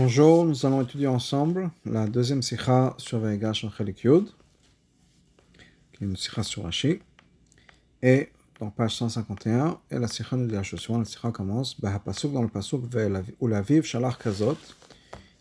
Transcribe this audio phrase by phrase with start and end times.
[0.00, 4.26] Bonjour, nous allons étudier ensemble la deuxième sikha sur Vaigash en Yud,
[5.92, 7.00] qui est une sikha sur Rashi.
[8.00, 8.28] Et
[8.60, 12.32] donc page 151, et la sikha nous dit la chose suivante, la sikha commence, Bahapasuk
[12.32, 12.84] dans le pasuk,
[13.82, 14.56] Shalach Kazot,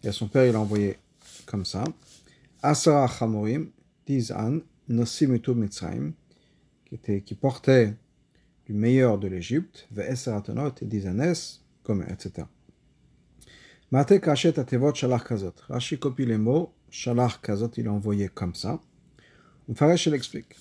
[0.01, 0.97] et à son père il a envoyé
[1.45, 1.83] comme ça,
[2.63, 3.69] Asara Chamorim,
[4.07, 6.13] Dizan, Nosim Utub Mitzrayim,
[6.89, 7.93] qui, portait
[8.65, 11.35] du meilleur de l'Égypte, Ve'eseratonot et Dizanes,
[11.83, 12.47] comme, etc.
[13.89, 15.53] Mate kachet atevot shalach kazot.
[15.69, 18.81] Rashi copie les mots, shalach kazot, il a envoyé comme ça.
[19.69, 20.57] Mfaresh, il explique.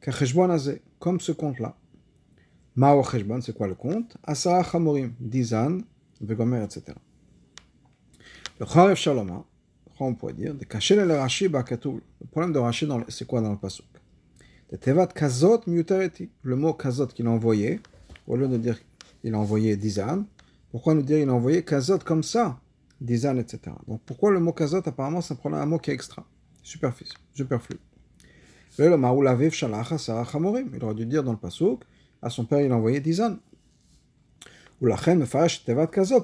[0.00, 1.76] Kacheshbon azé, comme ce compte-là.
[2.74, 5.80] Mao cheshbon, c'est quoi le compte Asara chamorim, dizan,
[6.22, 6.96] vegomer, etc.
[8.58, 9.44] Le charev shaloma,
[10.00, 12.00] on pourrait dire, de cacher le Rashi bakatou.
[12.22, 13.84] Le problème de Rashi, c'est quoi dans le pasuk
[14.70, 16.30] De tevat kazot mutareti.
[16.42, 17.80] Le mot kazot qu'il a envoyé,
[18.26, 18.78] au lieu de dire
[19.24, 20.24] il a envoyé dizan,
[20.70, 22.58] pourquoi nous dire il a envoyé kazot comme ça
[23.02, 23.74] Dizan, etc.
[23.88, 26.24] Donc pourquoi le mot kazot apparemment prend un mot qui est extra,
[26.62, 27.06] superflu.
[27.34, 27.76] superflu.
[28.78, 28.84] Il
[30.82, 31.82] aurait dû dire dans le pasuk
[32.22, 32.70] à son père il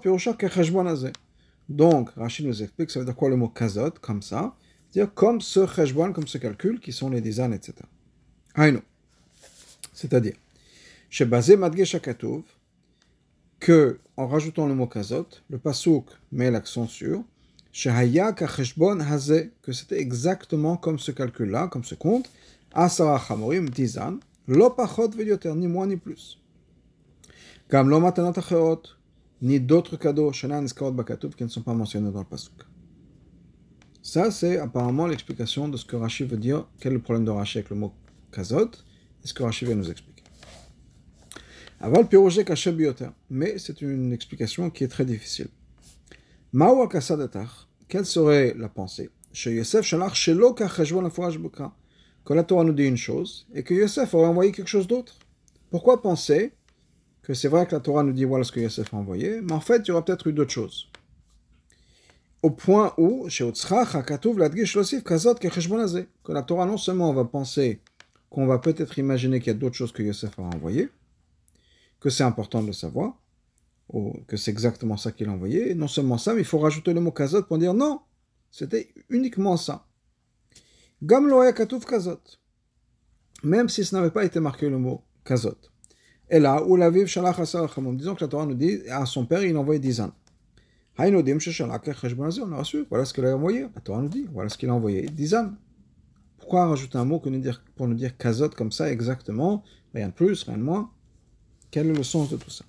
[0.00, 1.12] pirusha kecheshbon azeh.
[1.68, 4.54] Donc Rachid nous explique ça veut dire quoi le mot kazot comme ça?
[4.90, 7.74] C'est-à-dire comme ce cheshbon, comme ce calcul qui sont les dizan, etc.
[8.54, 8.80] Aïno.
[9.92, 10.34] C'est-à-dire,
[11.10, 12.42] chez madgesh akatouv,
[13.60, 17.24] que, en rajoutant le mot kazot, le pasuk met l'accent sur
[19.62, 22.30] que c'était exactement comme ce calcul-là, comme ce compte,
[22.72, 26.38] Asara chamorim dizan, lo pachot velioter, ni moins ni plus.
[27.70, 28.82] Gam lo matanot acherot,
[29.40, 32.54] ni d'autres cadeaux, shana niskarot bakatub, qui ne sont pas mentionnés dans le pasuk.
[34.02, 37.30] Ça, c'est apparemment l'explication de ce que Rashi veut dire, quel est le problème de
[37.30, 37.92] Rashi avec le mot
[38.32, 38.70] kazot,
[39.22, 40.17] et ce que Rashi vient nous expliquer.
[41.80, 43.10] Aval piroje kashem bioter.
[43.30, 45.48] Mais c'est une explication qui est très difficile.
[46.52, 47.68] Mao kasadatach.
[47.88, 51.72] Quelle serait la pensée Chez Yosef shalach shelo kacheshvon afouraj bukra.
[52.24, 55.18] Que la Torah nous dit une chose et que Yosef aurait envoyé quelque chose d'autre.
[55.70, 56.52] Pourquoi penser
[57.22, 59.52] que c'est vrai que la Torah nous dit voilà ce que Yosef a envoyé, mais
[59.52, 60.88] en fait il y aura peut-être eu d'autres choses.
[62.42, 67.80] Au point où, chez que la Torah non seulement va penser
[68.30, 70.88] qu'on va peut-être imaginer qu'il y a d'autres choses que Yosef a envoyées,
[72.00, 73.14] que c'est important de le savoir,
[73.88, 75.70] ou que c'est exactement ça qu'il a envoyé.
[75.70, 78.00] Et non seulement ça, mais il faut rajouter le mot kazot pour dire non,
[78.50, 79.86] c'était uniquement ça.
[81.02, 82.20] Gam loya katouf kazot.
[83.42, 85.56] Même si ce n'avait pas été marqué le mot kazot.
[86.30, 89.42] Et là, où la vive shalach Disons que la Torah nous dit, à son père,
[89.42, 90.12] il a envoyé 10 ans.
[90.98, 91.82] Haïnodim sheshalach
[92.16, 93.62] on a reçu, voilà ce qu'il a envoyé.
[93.74, 95.52] La Torah nous dit, voilà ce qu'il a envoyé, 10 ans.
[96.38, 99.62] Pourquoi rajouter un mot pour nous dire kazot comme ça exactement,
[99.94, 100.90] rien de plus, rien de moins
[101.70, 102.64] quel est le sens de tout ça?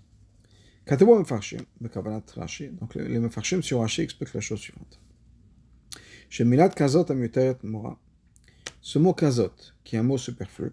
[0.88, 5.00] Donc les Mefarshim sur Rashi expliquent la chose suivante.
[6.30, 8.00] Chez Milad Kazot Amuteret Mora,
[8.82, 10.72] ce mot Kazot, qui est un mot superflu,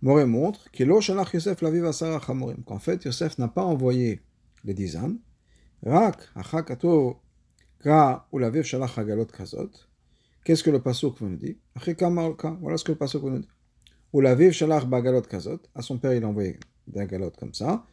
[0.00, 1.00] Moré montre qu'en
[2.78, 4.22] fait Yosef n'a pas envoyé
[4.64, 5.18] les dix âmes,
[5.84, 7.20] Rak, Achakato,
[7.82, 9.70] Ka, la Shalach Hagalot Kazot.
[10.44, 11.58] Qu'est-ce que le pasuk vous nous dit?
[11.76, 13.48] Voilà ce que le pasuk vous nous dit.
[14.14, 17.84] La Shalach Bagalot Kazot, à son père il a envoyé d'un galop comme ça,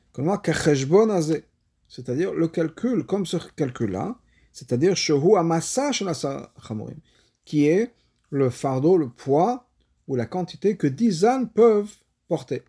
[1.87, 4.17] c'est-à-dire le calcul, comme ce calcul-là,
[4.51, 4.95] c'est-à-dire
[7.45, 7.93] qui est
[8.29, 9.67] le fardeau, le poids
[10.07, 11.93] ou la quantité que 10 ânes peuvent
[12.27, 12.63] porter.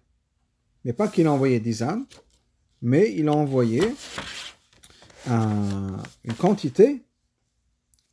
[0.84, 2.06] Mais pas qu'il a envoyé 10 ânes,
[2.82, 3.82] mais il a envoyé
[5.26, 7.03] une quantité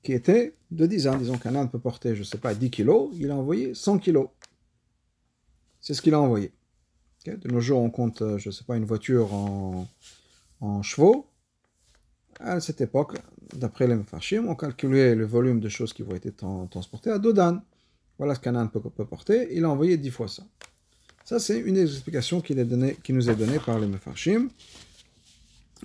[0.03, 1.19] qui était de 10 ânes.
[1.19, 4.00] Disons qu'un âne peut porter, je ne sais pas, 10 kilos, il a envoyé 100
[4.00, 4.29] kilos.
[5.81, 6.52] C'est ce qu'il a envoyé.
[7.25, 9.88] De nos jours, on compte, euh, je ne sais pas, une voiture en,
[10.81, 11.28] chevaux.
[12.39, 13.17] À cette époque,
[13.53, 17.61] d'après les Mefarshim, on calculait le volume de choses qui vont être transportées à Dodan.
[18.17, 19.50] Voilà ce qu'un âne peut, porter.
[19.51, 20.44] Il a envoyé dix fois ça.
[21.25, 22.56] Ça, c'est une des explications qui,
[23.03, 24.50] qui nous est donnée par les Mefarshim.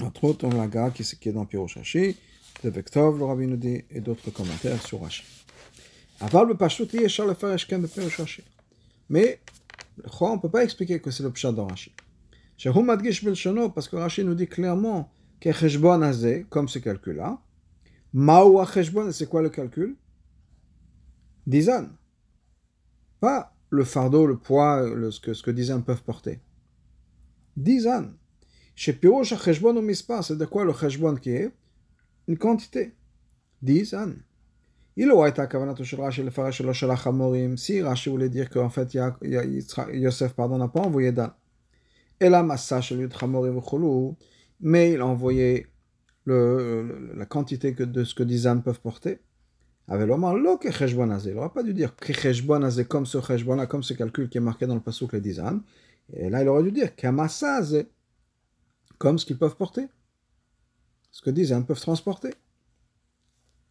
[0.01, 2.17] Entre autres, on l'a qui, qui est dans Piroshashi,
[2.63, 5.25] de Vektov, le Rabbi nous dit, et d'autres commentaires sur Rashi.
[6.21, 8.43] Aval, le Pashut, il le faire Eshken de Piroshashi.
[9.09, 9.41] Mais
[10.21, 11.93] on ne peut pas expliquer que c'est le pshat dans Rashi.
[13.75, 15.11] Parce que Rashi nous dit clairement
[15.41, 17.41] que comme ce calcul-là,
[18.13, 18.65] Mao
[19.13, 19.97] c'est quoi le calcul?
[21.47, 21.89] Dizan.
[23.21, 26.41] Pas le fardeau, le poids, le, ce que, ce que peuvent porter.
[27.57, 28.09] Dizan.
[28.75, 28.99] Chez
[29.37, 31.53] Cheshbon ou Mispa, c'est de quoi le Cheshbon qui est?
[32.27, 32.95] Une quantité.
[33.63, 34.13] Dizan.
[35.07, 35.15] Le
[38.49, 38.99] qu'en fait
[39.93, 41.31] Yosef pardon n'a pas envoyé Dan.
[42.21, 44.15] Et la massa shel Yud Hamorim v'cholu.
[44.61, 45.69] Mais il a envoyé
[46.25, 49.21] le, la quantité que, de ce que des ânes peuvent porter.
[49.89, 54.67] Il n'aurait pas dû dire que comme ce cheshbon comme ce calcul qui est marqué
[54.67, 55.63] dans le passouk les 10 ânes.
[56.13, 56.91] Et là, il aurait dû dire
[58.99, 59.87] comme ce qu'ils peuvent porter.
[61.11, 62.35] Ce que des ânes peuvent transporter.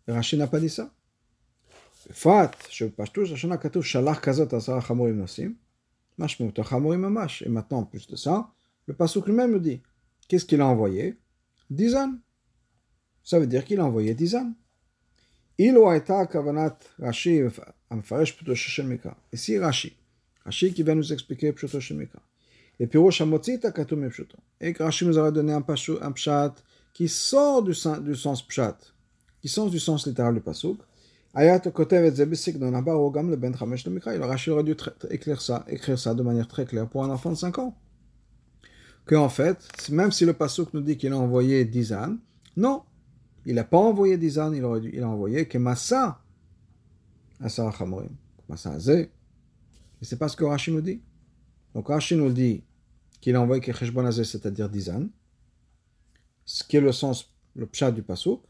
[0.08, 0.92] Rachid n'a pas dit ça.
[2.11, 5.55] Fat, je pashtush, Hashana katouf shalach kazot asara chamorim nosim.
[6.19, 7.43] Mashmut chamorim mamash.
[7.43, 8.49] Et maintenant, en plus de ça,
[8.87, 9.81] le passouk lui-même nous dit
[10.29, 11.17] qu'est-ce qu'il a envoyé
[11.71, 12.21] 10 ânes.
[13.25, 14.55] Ça veut dire qu'il a envoyé 10 ânes.
[15.59, 17.41] אילו הייתה כוונת רש"י
[17.91, 19.91] המפרש פשוטו של מקרא, איסי רש"י,
[20.47, 22.21] רש"י qui va nous expliquer פשוטו של מקרא,
[22.81, 24.39] לפירוש המוציא את הכתוב מפשוטו.
[24.63, 25.65] Et רש"י nous aurait donné un,
[26.01, 26.55] un pshat
[26.95, 27.73] qui sort du,
[28.05, 28.93] du sens pshat,
[31.38, 34.76] Ayat Kotev et Zebesik dans la barre le Ben Chamesh de Il aurait dû
[35.12, 37.78] écrire ça, écrire ça de manière très claire pour un enfant de 5 ans.
[39.06, 42.18] Que en fait, même si le Pasuk nous dit qu'il a envoyé 10 ânes,
[42.56, 42.82] non,
[43.46, 46.20] il n'a pas envoyé 10 ânes, il, a envoyé Kemasa
[47.40, 48.16] Asa Hamorim.
[48.40, 49.12] Kemasa Azé.
[50.02, 51.02] Mais c'est pas ce que Rashi nous dit.
[51.76, 52.64] Donc Rashi nous dit
[53.22, 55.10] qu'il a envoyé Kecheshbon Azé, c'est-à-dire 10 ânes.
[56.46, 58.42] Ce qui est le sens, le pshat du Pasuk.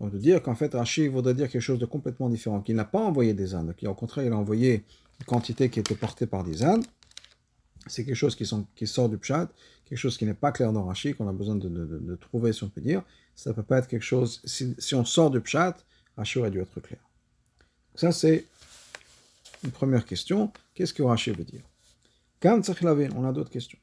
[0.00, 2.86] Donc de dire qu'en fait Rashi voudrait dire quelque chose de complètement différent, qu'il n'a
[2.86, 4.84] pas envoyé des ânes, au contraire il a envoyé
[5.20, 6.82] une quantité qui était portée par des ânes.
[7.86, 9.48] C'est quelque chose qui, sort du pshat,
[9.84, 12.62] quelque chose qui n'est pas clair dans Rashi, qu'on a besoin de, de, trouver, si
[12.62, 13.02] on peut dire.
[13.34, 14.42] Ça ne peut pas être quelque chose.
[14.44, 15.76] Si, on sort du pshat,
[16.16, 17.00] Rashi aurait dû être clair.
[17.94, 18.46] Ça, c'est
[19.64, 20.52] une première question.
[20.74, 21.62] Qu'est-ce que Rashi veut dire?
[22.44, 23.78] On a d'autres questions.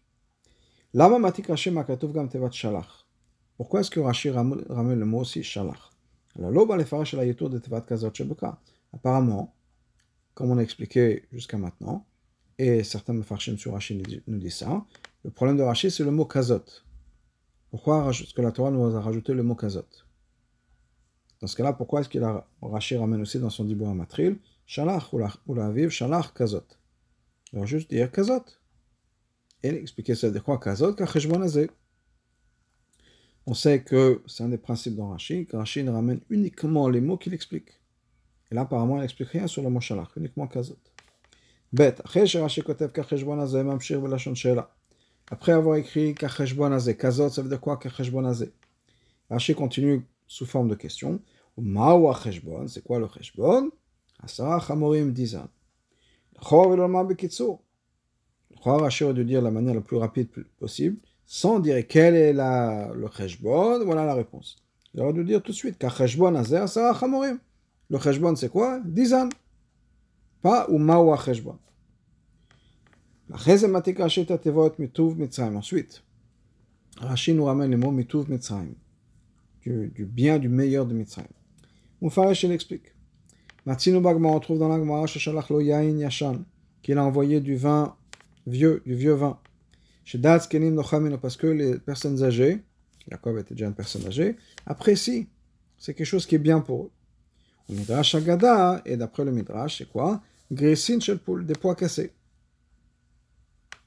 [3.58, 5.97] Pourquoi est-ce que Rashi ramène le mot aussi shalach?
[6.38, 6.70] Alors.
[8.94, 9.56] Apparemment,
[10.34, 12.06] comme on a expliqué jusqu'à maintenant,
[12.58, 14.86] et certains Mefarshim sur Rashi nous disent ça,
[15.24, 16.64] le problème de Rashi, c'est le mot kazot.
[17.70, 19.86] Pourquoi est-ce que la Torah nous a rajouté le mot kazot?
[21.42, 22.20] Dans ce cas-là, pourquoi est-ce que
[22.62, 26.66] Rashi ramène aussi dans son Dibur Matril Shalach ou la Aviv, Shalach kazot?
[27.54, 28.44] Va juste dire kazot.
[29.64, 30.96] Et expliquer ça de quoi kazot
[33.50, 37.00] On sait que c'est un des principes dans Rashi, que Rashi ne ramène uniquement les
[37.00, 37.70] mots qu'il explique.
[38.52, 40.78] Et là, apparemment, il n'explique rien sur le mot shalach, uniquement kazot.
[41.72, 42.02] Bête.
[45.30, 48.52] Après avoir écrit Kacheshbon Azé, Kazot, ça veut dire quoi Kacheshbon Azé
[49.30, 51.22] Rashi continue sous forme de question.
[51.58, 53.72] Maou Cheshbon, c'est quoi le Cheshbon
[54.22, 55.48] Asara Chamorim Dizan.
[56.42, 57.62] Chor Bekitso.
[58.62, 60.28] Chor Rashi aurait dû dire la manière la plus rapide
[60.60, 60.98] possible,
[61.28, 64.56] sans dire quel est la, le Cheshbon, voilà la réponse.
[64.94, 67.38] Il aurait dû dire tout de suite Kacheshbon Azé, Asara Chamorim.
[67.90, 68.80] Le Cheshbon, c'est quoi?
[68.84, 69.30] Dizan.
[70.42, 71.58] Pas ou Maou Cheshbon.
[73.30, 73.62] Ensuite,
[76.98, 78.76] Rashi nous ramène le mot Mituv Mitzrayim,
[79.62, 81.28] du, du bien, du meilleur de Mitzrayim.
[82.00, 82.94] Moufaresh, il explique.
[83.66, 86.46] Matsinu Bagma, on trouve dans la Gemara Shashalach lo yain yashan,
[86.82, 87.98] qu'il a envoyé du vin
[88.46, 89.38] vieux, du vieux vin.
[91.20, 92.64] Parce que les personnes âgées,
[93.10, 95.26] Jacob était déjà une personne âgée, apprécient.
[95.78, 96.92] C'est quelque chose qui est bien pour eux.
[97.70, 100.22] Le Midrash Agada, et d'après le Midrash, c'est quoi?
[100.52, 102.14] Grissin shel des pois cassés.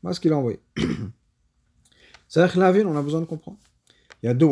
[0.02, 0.60] Voilà ce qu'il a envoyé.
[2.28, 3.58] C'est-à-dire que la ville, on a besoin de comprendre.
[4.22, 4.46] Il y a deux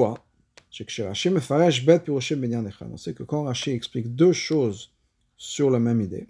[1.84, 4.92] bet On sait que quand Rashi explique deux choses
[5.37, 6.28] sur la même idée,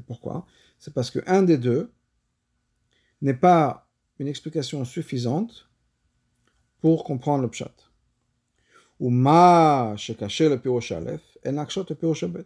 [0.00, 0.46] pourquoi
[0.78, 1.90] C'est parce qu'un des deux
[3.22, 3.88] n'est pas
[4.18, 5.70] une explication suffisante
[6.80, 7.72] pour comprendre le pshat.
[9.00, 12.44] Ou le pirosh et le pirosh bet.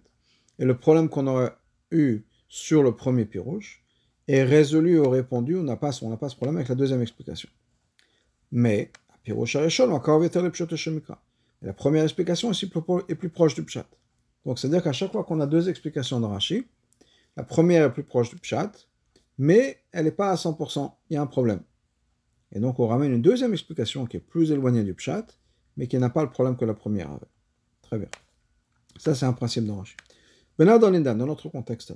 [0.59, 1.55] Et le problème qu'on aurait
[1.91, 3.83] eu sur le premier pirouche
[4.29, 6.05] est résolu ou répondu, on n'a pas, ce
[6.37, 7.49] problème avec la deuxième explication.
[8.53, 8.93] Mais,
[9.25, 10.23] pirouche encore
[11.63, 13.87] la première explication est plus, proche du pshat.
[14.47, 16.67] Donc, c'est-à-dire qu'à chaque fois qu'on a deux explications dans Rashi,
[17.37, 18.73] la première est plus proche du pshat,
[19.39, 21.61] mais elle n'est pas à 100%, il y a un problème.
[22.53, 25.27] Et donc, on ramène une deuxième explication qui est plus éloignée du pshat,
[25.77, 27.27] mais qui n'a pas le problème que la première avait.
[27.83, 28.09] Très bien.
[28.99, 29.97] Ça, c'est un principe dans Rashi
[30.59, 31.95] dans notre contexte.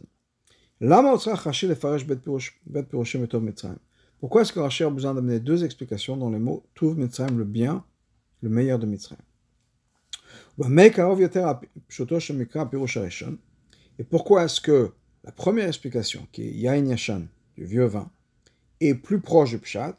[4.20, 7.44] Pourquoi est-ce que Rashi a besoin d'amener deux explications dans les mots Tuv Mitzrayim, le
[7.44, 7.84] bien,
[8.40, 9.22] le meilleur de Mitzrayim?
[13.98, 14.92] Et pourquoi est-ce que
[15.24, 17.22] la première explication, qui est Yain Yashan,
[17.56, 18.10] du vieux vin,
[18.80, 19.96] est plus proche du Pshat,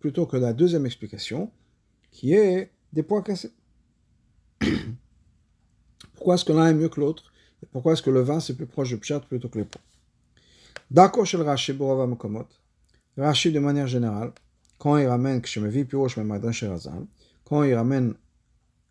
[0.00, 1.50] plutôt que la deuxième explication,
[2.10, 3.52] qui est des points cassés.
[6.14, 7.32] Pourquoi est-ce que l'un est mieux que l'autre?
[7.62, 9.80] Et pourquoi est-ce que le vin c'est plus proche du pshat plutôt que les pots
[10.90, 12.46] D'accord chez le Rashi Borova Mokomot.
[13.16, 14.32] Rashi, de manière générale,
[14.78, 17.04] quand il ramène Kshemavi Pirosh Memadran Razal,
[17.48, 18.14] quand il ramène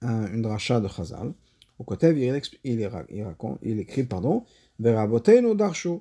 [0.01, 1.33] un, une dracha de Chazal,
[1.79, 4.45] au côté, il, il, il, raconte, il écrit, pardon,
[4.79, 5.99] Veraboteinu Darshu.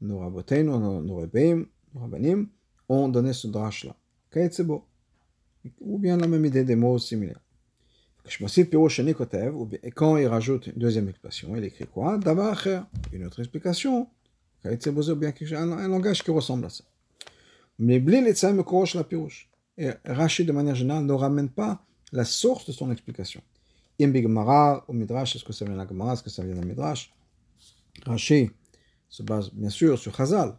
[0.00, 2.48] Nos Raboteinu, nos Rebbeim, nos Rabbanim,
[2.88, 3.96] ont donné ce drash-là.
[4.30, 4.84] Kaetsebo.
[5.80, 7.40] Ou bien la même idée des mots similaires.
[9.82, 12.20] Et quand il rajoute une deuxième expression, il écrit quoi?
[13.12, 14.08] Une autre explication.
[14.64, 16.84] bien un langage qui ressemble à ça.
[17.78, 18.02] Mais
[19.78, 23.42] Et Rashi, de manière générale, ne ramène pas la source de son explication.
[24.00, 26.64] Imbigmara ou Midrash, est-ce que ça vient de la Gemara, est-ce que ça vient de
[26.64, 27.12] Midrash?
[28.04, 28.50] Rashi
[29.08, 30.56] se base bien sûr sur Chazal,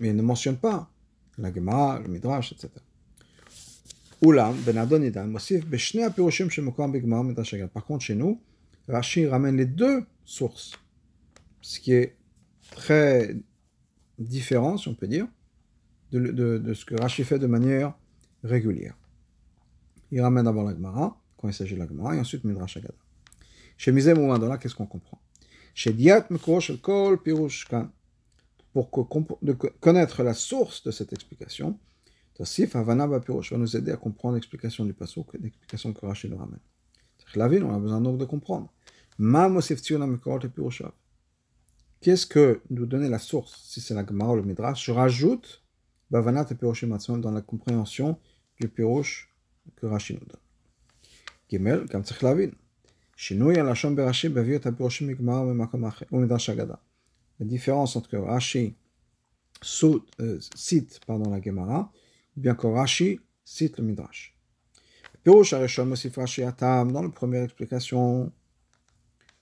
[0.00, 0.90] mais il ne mentionne pas
[1.38, 2.68] la Gemara, le Midrash, etc.
[7.72, 8.40] Par contre, chez nous,
[8.88, 10.72] Rashi ramène les deux sources,
[11.60, 12.16] ce qui est
[12.70, 13.36] très
[14.18, 15.26] différent, si on peut dire,
[16.12, 17.94] de, de, de ce que Rashi fait de manière
[18.42, 18.96] régulière.
[20.10, 22.94] Il ramène d'abord la Gemara, quand il s'agit de la Gemara, et ensuite Midrash Agada.
[23.76, 25.20] Chez Mizem ou là, qu'est-ce qu'on comprend?
[25.74, 27.68] Chez Diat Mekrosh Kol Pirush
[28.72, 28.90] Pour
[29.80, 31.78] connaître la source de cette explication,
[32.34, 36.36] Tassif Havana Bapirosh va nous aider à comprendre l'explication du Passouk, l'explication que Rachid nous
[36.36, 36.60] ramène.
[37.34, 38.72] La ville, on a besoin donc de comprendre.
[39.18, 39.50] Ma.
[42.00, 44.84] Qu'est-ce que nous donner la source, si c'est la Gemara ou le Midrash?
[44.84, 45.62] Je rajoute
[46.10, 48.18] Bavanat et Piroshim dans la compréhension
[48.60, 49.35] du Pirosh
[49.75, 50.39] que Rachid nous donne.
[51.49, 52.51] Gimel, comme צריך להבין.
[53.15, 56.75] שינוי הלשון ברש"י בהביא את הפירושים מגמרא וממקום אחר, ומדרש אגדה.
[57.39, 58.75] La différence entre Rashi
[59.63, 61.91] cite pardon, la Gemara
[62.35, 64.35] bien que Rashi cite le Midrash.
[65.23, 68.31] Pirouche Arishon Mosif Rashi Atam, dans la première explication,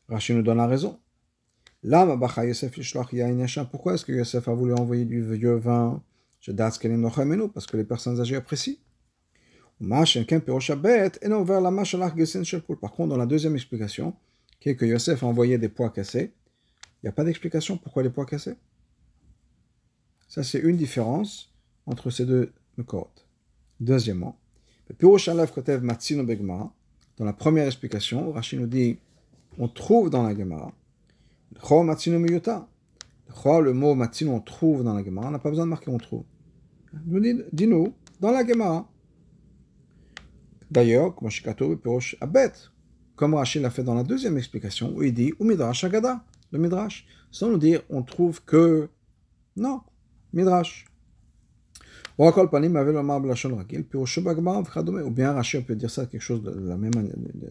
[0.08, 1.00] Rashi nous donne la raison.
[1.84, 6.04] Lama Bacha Yosef Yishloch Yain pourquoi est-ce que Yosef a voulu envoyer du vieux vin
[6.56, 8.76] Parce que les personnes âgées apprécient.
[9.81, 10.07] Par
[12.93, 14.15] contre, dans la deuxième explication,
[14.61, 16.33] qui est que Yosef a envoyé des pois cassés,
[17.03, 18.55] il n'y a pas d'explication pourquoi les pois cassés?
[20.29, 21.53] Ça, c'est une différence
[21.87, 22.53] entre ces deux
[23.81, 24.37] Deuxièmement,
[27.17, 28.99] dans la première explication, Rachid nous dit
[29.59, 30.73] on trouve dans la Gemara.
[33.61, 35.99] Le mot matzino on trouve dans la Gemara, on n'a pas besoin de marquer on
[35.99, 36.25] trouve.
[37.53, 38.89] Dis-nous, dans la Gemara.
[40.71, 41.29] D'ailleurs, comme
[42.21, 42.53] Abet,
[43.17, 46.59] comme Rachid l'a fait dans la deuxième explication, où il dit ou Midrash Agada, le
[46.59, 48.89] Midrash, sans nous dire on trouve que.
[49.57, 49.83] Non,
[50.33, 50.87] Midrash.
[52.17, 52.31] Ou
[55.11, 56.93] bien Rachid peut dire ça quelque chose de la même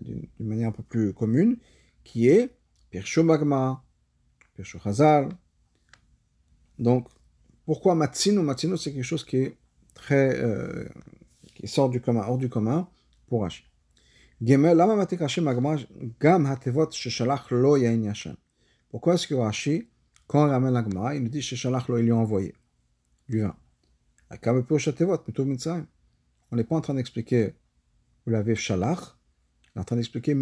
[0.01, 1.57] d'une manière un peu plus commune,
[2.03, 2.55] qui est
[2.89, 3.83] Pirsho Bagma,
[4.55, 5.29] Pirsho Chazal.
[6.79, 7.07] Donc,
[7.65, 8.41] pourquoi Matsino?
[8.41, 9.57] Matsino, c'est quelque chose qui est
[9.93, 10.39] très.
[10.41, 10.85] Euh,
[11.55, 12.87] qui sort du commun, hors du commun
[18.89, 19.87] Pourquoi est-ce que Rashi,
[20.27, 22.53] quand il ramène la il nous dit sheshalach lo, il lui a envoyé
[23.29, 23.55] du vin.
[26.51, 27.53] On n'est pas en train d'expliquer
[28.25, 29.17] vous l'avez shalach,
[29.75, 30.33] on est en train d'expliquer.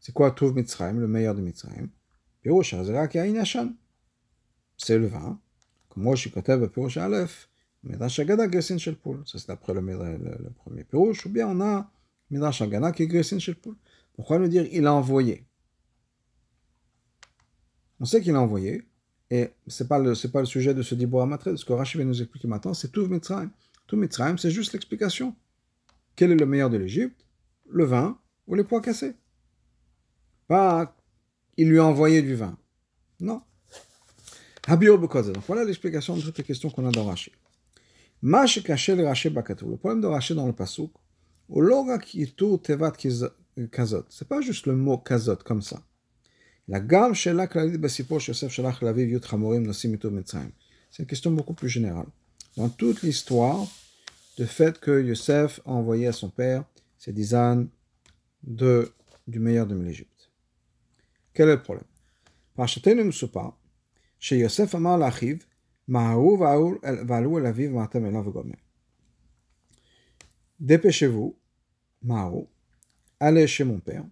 [0.00, 1.88] C'est quoi mitzrayim, le meilleur de mitzrayim
[4.76, 5.40] C'est le vin.
[5.96, 6.30] Moi, je suis
[7.82, 9.22] midrash agada gresin shel poul.
[9.26, 9.80] Ça, c'est d'après le,
[10.56, 11.26] premier pirouche.
[11.26, 11.90] Ou bien on a
[12.30, 13.76] midrash agada qui est gresin shel poul.
[14.14, 15.46] Pourquoi nous dire il a envoyé?
[18.00, 18.82] On sait qu'il a envoyé,
[19.30, 22.00] et ce n'est pas, le, pas le sujet de ce Dibor Amatré, ce que Rachid
[22.00, 23.50] va nous expliquer maintenant, c'est tout Mitzrayim.
[23.86, 25.36] Tout Mitzrayim, c'est juste l'explication.
[26.16, 27.26] Quel est le meilleur de l'Égypte?
[27.68, 29.14] Le vin ou les pois cassés?
[30.48, 30.96] Pas
[31.56, 32.56] il lui a envoyé du vin.
[33.20, 33.42] Non.
[34.66, 37.04] Donc voilà l'explication de toutes les questions qu'on a dans
[38.22, 39.34] Rachid.
[39.36, 40.92] Le problème de Rachid dans le Pasuk,
[44.08, 45.82] c'est pas juste le mot kazot comme ça.
[50.90, 52.06] C'est une question beaucoup plus générale.
[52.56, 53.66] Dans toute l'histoire,
[54.38, 56.64] le fait que Yosef a envoyé à son père
[56.98, 57.68] ses dix ânes
[58.42, 58.92] de,
[59.26, 60.30] du meilleur de l'Égypte.
[61.34, 61.84] Quel est le problème?
[64.18, 64.38] Chez
[70.60, 71.36] Dépêchez-vous,
[72.02, 72.48] Maharou,
[73.18, 74.04] allez chez mon père,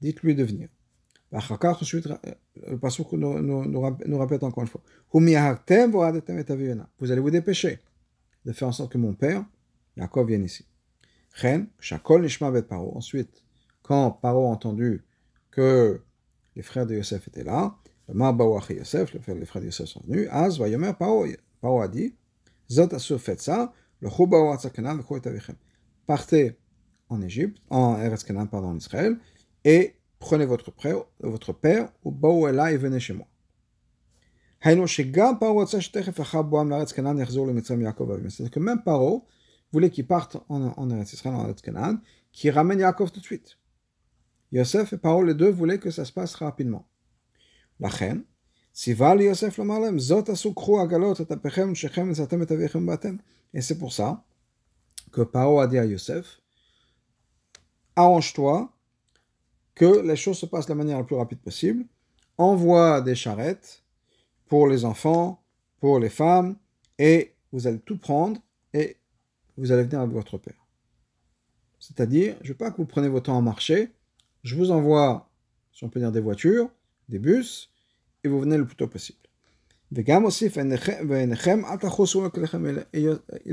[0.00, 0.68] dites-lui de venir.
[1.30, 2.08] Ensuite,
[2.66, 4.82] le passage nous, nous, nous, répète encore une fois.
[5.12, 5.20] Vous
[7.12, 7.78] allez vous dépêcher
[8.44, 9.44] de faire en sorte que mon père,
[9.96, 10.66] Yaakov, vienne ici.
[12.70, 13.44] Ensuite,
[13.82, 15.04] quand Paro a entendu
[15.50, 16.02] que
[16.56, 17.76] les frères de Yosef étaient là,
[18.08, 20.28] Yosef, les frères de Yosef sont venus.
[20.30, 21.26] Az, Vayomer, Paro,
[21.60, 22.14] Paro a dit,
[22.70, 25.56] Zot Asur, faites ça, le Choubaou Atzakanan, le Avichem.
[26.06, 26.58] Partez
[27.08, 29.16] en Égypte, en Eretz Canaan, pardon, en Israël,
[29.64, 33.26] et prenez votre père, votre père, ou Baou là et venez chez moi.
[34.62, 34.84] C'est-à-dire
[38.50, 39.26] que même Paro
[39.72, 41.98] voulait qu'il parte en, en Eretz Israël, en Eretz Canaan,
[42.32, 43.58] qu'il ramène Yaakov tout de suite.
[44.52, 46.86] Yosef et Paro, les deux, voulaient que ça se passe rapidement.
[47.79, 48.17] לכן,
[48.73, 53.15] ציווה ליוסף לומר להם, זאת עשו קחו עגלות את אפיכם, שכם ונשאתם את אביכם באתם.
[53.55, 54.23] Et c'est pour ça
[55.11, 56.39] que Paro a dit à Yosef,
[57.95, 58.71] arrange-toi
[59.73, 61.85] que les choses se passent de la manière la plus rapide possible,
[62.37, 63.83] envoie des charrettes
[64.47, 65.41] pour les enfants,
[65.79, 66.57] pour les femmes,
[66.97, 68.39] et vous allez tout prendre
[68.73, 68.97] et
[69.57, 70.67] vous allez venir avec votre père.
[71.79, 73.91] C'est-à-dire, je ne veux pas que vous preniez votre temps à marcher,
[74.43, 75.29] je vous envoie,
[75.71, 76.69] si on peut dire, des voitures,
[77.08, 77.70] des bus,
[78.22, 79.18] et vous venez le plus tôt possible.
[79.90, 79.98] Il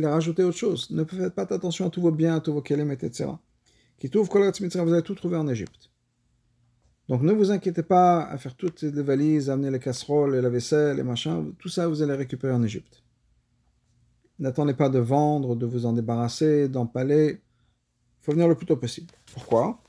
[0.05, 0.89] a rajouté autre chose.
[0.91, 3.29] Ne faites pas attention à tous vos biens, à tous vos kelim, etc.
[4.01, 5.91] Vous allez tout trouver en Égypte.
[7.10, 10.50] Donc ne vous inquiétez pas à faire toutes les valises, amener les casseroles et la
[10.50, 11.46] vaisselle et machin.
[11.60, 13.03] Tout ça, vous allez récupérer en Égypte.
[14.39, 17.41] N'attendez pas de vendre, de vous en débarrasser, d'empaler.
[18.22, 19.12] Il faut venir le plus tôt possible.
[19.34, 19.79] Pourquoi?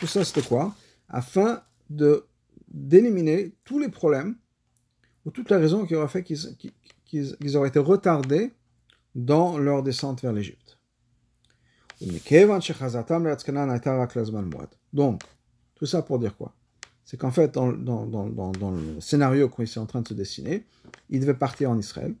[0.00, 0.74] Tout ça, c'était quoi?
[1.08, 2.26] Afin de
[2.68, 4.34] d'éliminer tous les problèmes
[5.24, 8.52] ou toutes les raisons qui auraient fait qu'ils auraient été retardés
[9.14, 10.76] dans leur descente vers l'Égypte.
[14.92, 15.22] Donc,
[15.76, 16.52] tout ça pour dire quoi?
[17.04, 20.14] C'est qu'en fait, dans, dans, dans, dans le scénario qui est en train de se
[20.14, 20.64] dessiner,
[21.10, 22.14] ils devaient partir en Israël,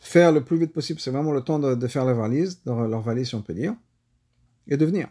[0.00, 3.34] faire le plus vite possible, c'est vraiment le temps de, faire valise, leur valise si
[3.36, 3.74] on peut dire,
[4.68, 5.08] et de venir.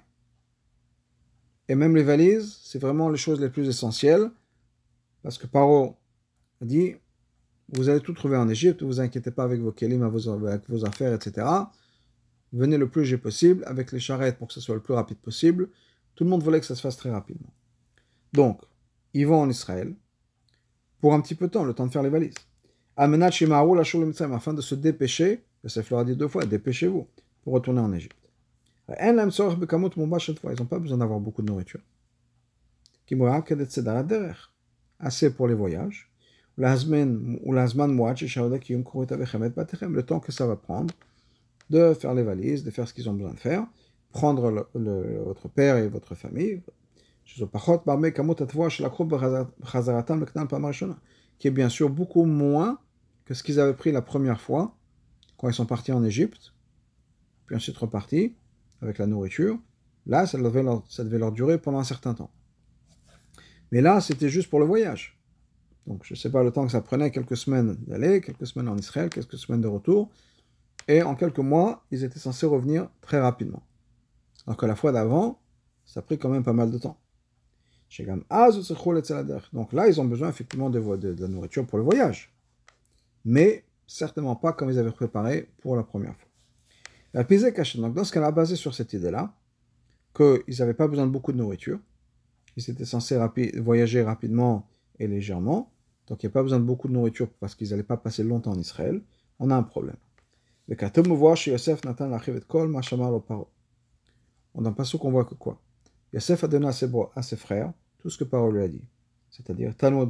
[1.70, 4.30] Et même les valises, c'est vraiment les choses les plus essentielles,
[5.22, 5.96] parce que Paro
[6.62, 6.96] a dit,
[7.70, 10.86] vous allez tout trouver en Égypte, ne vous inquiétez pas avec vos kelim, avec vos
[10.86, 11.48] affaires, etc.
[12.52, 15.18] Venez le plus léger possible, avec les charrettes pour que ce soit le plus rapide
[15.18, 15.70] possible.
[16.16, 17.52] Tout le monde voulait que ça se fasse très rapidement.
[18.34, 18.62] Donc,
[19.14, 19.96] ils vont en Israël,
[21.00, 22.36] pour un petit peu de temps, le temps de faire les valises.
[22.96, 27.08] Amenat afin de se dépêcher, le leur a dit deux fois, dépêchez-vous,
[27.44, 28.23] pour retourner en Égypte.
[28.90, 31.80] Ils n'ont pas besoin d'avoir beaucoup de nourriture.
[35.00, 36.10] Assez pour les voyages.
[36.58, 36.82] Le
[40.02, 40.94] temps que ça va prendre
[41.70, 43.66] de faire les valises, de faire ce qu'ils ont besoin de faire,
[44.12, 46.62] prendre votre père et votre famille,
[51.40, 52.78] qui est bien sûr beaucoup moins
[53.26, 54.76] que ce qu'ils avaient pris la première fois
[55.38, 56.54] quand ils sont partis en Égypte,
[57.48, 58.36] puis ensuite repartis
[58.84, 59.58] avec la nourriture,
[60.06, 62.30] là, ça devait, leur, durer pendant un certain temps.
[63.72, 65.18] Mais là, c'était juste pour le voyage.
[65.88, 68.68] Donc, je ne sais pas le temps que ça prenait, quelques semaines d'aller, quelques semaines
[68.68, 70.12] en Israël, quelques semaines de retour.
[70.88, 73.64] Et en quelques mois, ils étaient censés revenir très rapidement.
[74.46, 75.40] Alors que la fois d'avant,
[75.86, 76.98] ça a pris quand même pas mal de temps.
[79.54, 82.34] Donc là, ils ont besoin effectivement de, de, de la nourriture pour le voyage.
[83.24, 86.33] Mais certainement pas comme ils avaient préparé pour la première fois.
[87.14, 89.34] Donc, dans ce a basé sur cette idée-là,
[90.16, 91.80] qu'ils n'avaient pas besoin de beaucoup de nourriture,
[92.56, 93.18] ils étaient censés
[93.58, 94.68] voyager rapidement
[95.00, 95.72] et légèrement,
[96.08, 98.24] donc il n'y a pas besoin de beaucoup de nourriture parce qu'ils n'allaient pas passer
[98.24, 99.02] longtemps en Israël,
[99.40, 99.96] on a un problème.
[104.56, 105.60] On n'a pas ce qu'on voit que quoi.
[106.14, 108.84] Yosef a donné à ses, à ses frères tout ce que Paro lui a dit.
[109.32, 110.10] C'est-à-dire, Talmud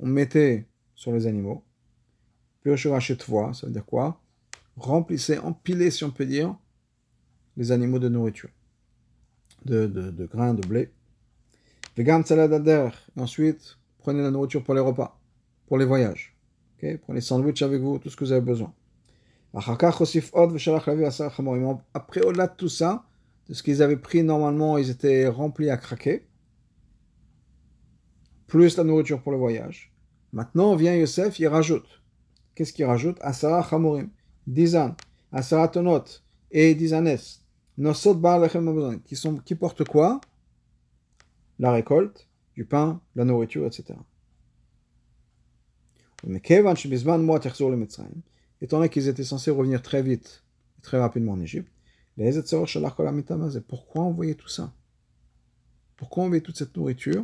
[0.00, 1.62] on mettait sur les animaux,
[2.76, 4.20] chez toi, ça veut dire quoi?
[4.78, 6.56] Remplissez, empilez, si on peut dire,
[7.56, 8.50] les animaux de nourriture,
[9.64, 10.90] de, grains, de blé.
[11.96, 15.20] Vegan salade et ensuite, prenez la nourriture pour les repas,
[15.66, 16.36] pour les voyages.
[16.78, 18.72] Prenez les sandwichs avec vous, tout ce que vous avez besoin.
[19.54, 19.90] Après,
[22.20, 23.04] au-delà de tout ça,
[23.48, 26.28] de ce qu'ils avaient pris normalement, ils étaient remplis à craquer,
[28.46, 29.92] plus la nourriture pour le voyage.
[30.32, 32.02] Maintenant vient Yosef, il rajoute.
[32.54, 33.18] Qu'est-ce qu'il rajoute?
[33.20, 33.62] Asara
[34.48, 34.96] Chamorim dizan,
[35.32, 37.18] asaratonot et dizanes,
[37.76, 38.48] nosot bar
[39.04, 40.20] qui sont qui portent quoi?
[41.58, 43.94] La récolte, du pain, la nourriture, etc.
[46.24, 46.40] Mais
[48.60, 50.42] étant donné qu'ils étaient censés revenir très vite,
[50.82, 51.72] très rapidement en Égypte,
[53.68, 54.72] pourquoi envoyer tout ça?
[55.96, 57.22] Pourquoi envoyer toute cette nourriture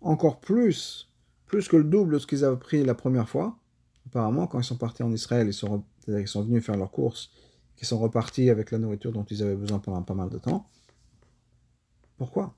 [0.00, 1.10] Encore plus,
[1.46, 3.58] plus que le double de ce qu'ils avaient pris la première fois?
[4.06, 6.90] Apparemment, quand ils sont partis en Israël, ils sont c'est-à-dire qu'ils sont venus faire leurs
[6.90, 7.30] courses,
[7.76, 10.68] qu'ils sont repartis avec la nourriture dont ils avaient besoin pendant pas mal de temps.
[12.16, 12.54] Pourquoi?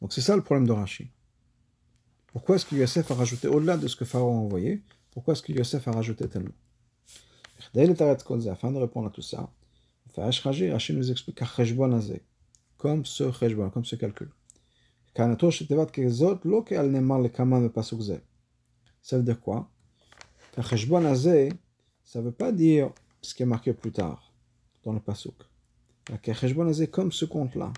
[0.00, 1.10] Donc c'est ça le problème de Rashi.
[2.32, 5.42] Pourquoi est-ce que Yosef a rajouté, au-delà de ce que Pharaon a envoyé, pourquoi est-ce
[5.42, 6.50] que Yosef a rajouté tellement?
[7.74, 9.50] Afin de répondre à tout ça,
[10.16, 11.40] Rashi nous explique
[12.76, 14.30] comme ce cheshbon, comme ce calcul.
[19.02, 19.70] Ça veut dire quoi?
[22.08, 22.90] Ça ne veut pas dire
[23.20, 24.32] ce qui est marqué plus tard
[24.82, 25.34] dans le pasuk.
[26.90, 27.70] comme ce compte-là.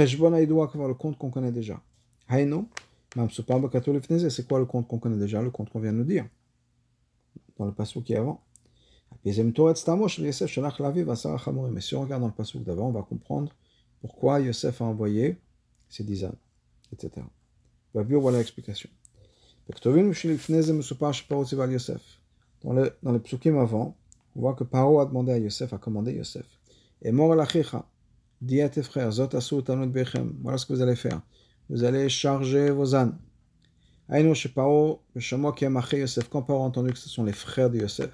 [0.00, 1.80] il doit avoir le compte qu'on connaît déjà.
[4.28, 6.26] C'est quoi le compte qu'on connaît déjà, le compte qu'on vient de nous dire
[7.56, 8.42] dans le pasuk qui est avant.
[9.24, 9.44] Mais si
[11.94, 13.52] on regarde dans le pasuk d'avant, on va comprendre
[14.00, 15.36] pourquoi Yosef a envoyé
[15.88, 16.34] ses dix ânes,
[16.92, 17.24] etc.
[17.94, 18.90] Voilà l'explication.
[22.62, 23.96] Dans le, dans le psukim avant,
[24.34, 26.46] on voit que Paro a demandé à Yosef, a commandé Yosef.
[27.02, 27.46] Et mort la
[28.40, 31.20] dis à tes frères, zot bechem, voilà ce que vous allez faire.
[31.68, 33.18] Vous allez charger vos ânes.
[34.08, 37.08] Aïno chez Paro, le chameau qui a marqué Yosef, quand Paro a entendu que ce
[37.08, 38.10] sont les frères de Yosef,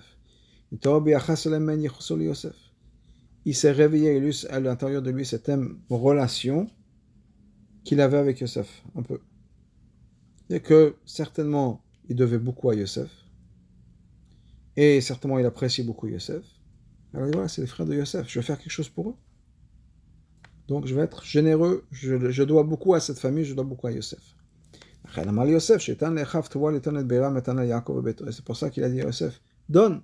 [3.47, 6.69] il s'est réveillé à l'intérieur de lui cette même relation
[7.85, 9.21] qu'il avait avec Yosef, un peu.
[10.51, 13.11] Et que certainement, il devait beaucoup à Yosef.
[14.77, 16.45] Et certainement, il apprécie beaucoup Yosef.
[17.13, 18.29] Alors voilà, c'est les frères de Yosef.
[18.29, 19.15] Je vais faire quelque chose pour eux.
[20.67, 21.87] Donc, je vais être généreux.
[21.91, 24.21] Je, dois beaucoup à cette famille, je dois beaucoup à Yosef.
[25.15, 25.25] C'est
[28.45, 30.03] pour ça qu'il a dit à Yosef Donne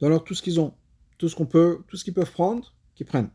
[0.00, 0.74] Donne-leur tout ce qu'ils ont,
[1.18, 3.30] tout ce qu'on peut, tout ce qu'ils peuvent prendre, qu'ils prennent.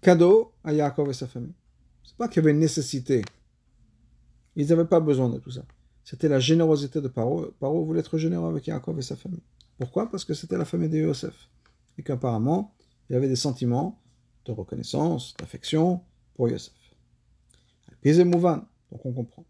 [0.00, 1.54] Cadeau à Yaakov et sa famille.
[2.02, 3.22] C'est pas qu'il y avait une nécessité.
[4.56, 5.64] Ils n'avaient pas besoin de tout ça.
[6.04, 7.46] C'était la générosité de Paro.
[7.58, 9.42] Paro voulait être généreux avec Yaakov et sa famille.
[9.78, 10.10] Pourquoi?
[10.10, 11.48] Parce que c'était la famille de Yosef.
[11.98, 12.74] Et qu'apparemment,
[13.08, 13.98] il avait des sentiments
[14.44, 16.02] de reconnaissance, d'affection
[16.34, 16.74] pour Yosef.
[18.04, 19.44] Donc on comprend.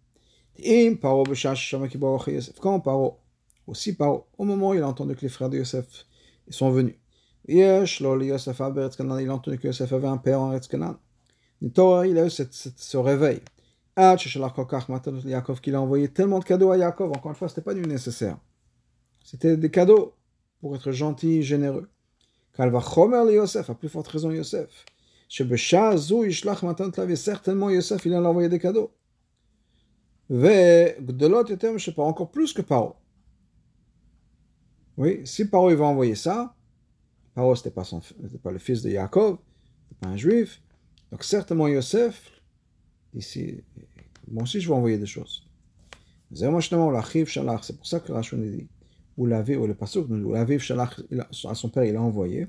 [2.60, 3.18] Quand Paro,
[3.66, 6.06] aussi Paro, au moment où il a entendu que les frères de Yosef
[6.50, 6.94] sont venus,
[7.48, 10.68] il a entendu que Yosef avait un père en Eretz
[11.60, 13.40] Il a eu ce réveil
[15.60, 17.12] qu'il a envoyé tellement de cadeaux à Yaakov.
[17.12, 18.38] Encore une fois, ce n'était pas du nécessaire.
[19.24, 20.14] C'était des cadeaux
[20.60, 21.88] pour être gentil, généreux.
[22.56, 24.84] Chomer Yosef, à plus forte raison Yosef.
[25.28, 28.92] Certainement Yosef, il a envoyé des cadeaux.
[30.30, 32.96] De l'autre je sais pas, encore plus que Paro.
[34.96, 36.54] Oui, si Paro il va envoyer ça,
[37.34, 38.00] Paro c'était pas, son,
[38.42, 39.38] pas le fils de Yaakov,
[39.82, 40.62] c'était pas un juif,
[41.10, 42.30] donc certainement Yosef,
[43.14, 43.62] ici,
[44.28, 45.46] moi aussi je vais envoyer des choses.
[46.32, 48.66] C'est pour ça que Rachon dit,
[49.16, 52.48] ou l'avait, ou le pasuk, ou l'avait à son père, il a envoyé.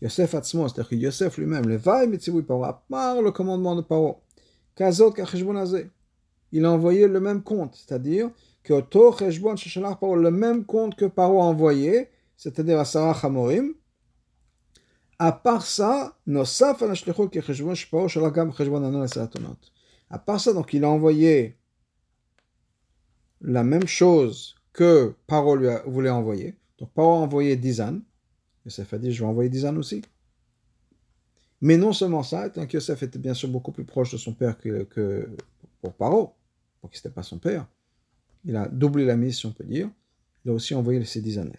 [0.00, 3.82] Yosef Atzmo, c'est-à-dire que Yosef lui-même, le vaï mitzivui paro, à part le commandement de
[3.82, 4.22] paro,
[4.76, 5.90] kazot kacheshbonazé,
[6.52, 8.30] il a envoyé le même compte, c'est-à-dire
[8.62, 13.18] que Oto Cheshbon Sheshalach Paro, le même compte que Paro a envoyé, c'est-à-dire à Sarah
[13.22, 13.74] Hamorim,
[15.18, 19.56] à part ça, Nosaf Anashlichot Kecheshbon Shparo Shalagam Cheshbon Anon Esaratonot.
[20.10, 21.58] À part ça, donc il a envoyé
[23.40, 26.56] la même chose que Paro lui voulait envoyer.
[26.78, 28.02] Donc Paro a envoyé 10 ânes.
[28.64, 30.02] Yosef a dit, je vais envoyer 10 ânes aussi.
[31.60, 34.32] Mais non seulement ça, tant que Yosef était bien sûr beaucoup plus proche de son
[34.32, 35.28] père que,
[35.82, 36.34] pour Paro,
[36.80, 37.66] pour qu'il n'était pas son père,
[38.44, 39.90] il a doublé la mise, si on peut dire.
[40.44, 41.52] Il a aussi envoyé ses 10 ânes.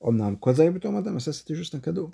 [0.00, 0.36] Omnam,
[0.92, 2.10] madame, ça c'était juste un cadeau.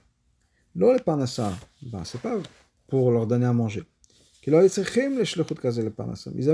[0.77, 2.39] Les parnassa, ben, c'est pas
[2.87, 3.83] pour leur donner à manger.
[4.47, 5.91] Ils n'avaient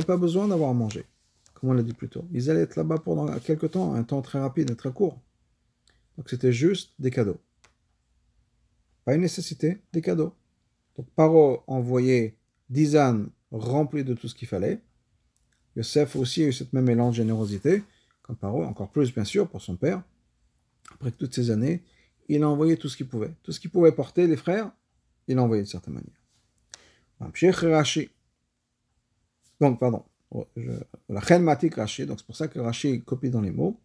[0.05, 1.05] pas besoin d'avoir à manger,
[1.55, 2.25] comme on l'a dit plus tôt.
[2.33, 5.21] Ils allaient être là-bas pendant quelques temps, un temps très rapide et très court.
[6.17, 7.39] Donc c'était juste des cadeaux.
[9.05, 10.35] Pas une nécessité, des cadeaux.
[10.97, 12.37] Donc Paro envoyait
[12.71, 14.81] dix ânes remplis de tout ce qu'il fallait.
[15.77, 17.83] Yosef aussi a eu cette même élan de générosité,
[18.23, 20.03] comme Paro, encore plus bien sûr pour son père.
[20.95, 21.85] Après toutes ces années,
[22.29, 23.33] il a envoyé tout ce qu'il pouvait.
[23.43, 24.73] Tout ce qu'il pouvait porter, les frères,
[25.29, 26.16] il a envoyé de certaine manière.
[29.61, 30.05] Donc, pardon.
[31.09, 33.81] La chen matik Rashi, donc c'est pour ça que Rashi copie dans les mots.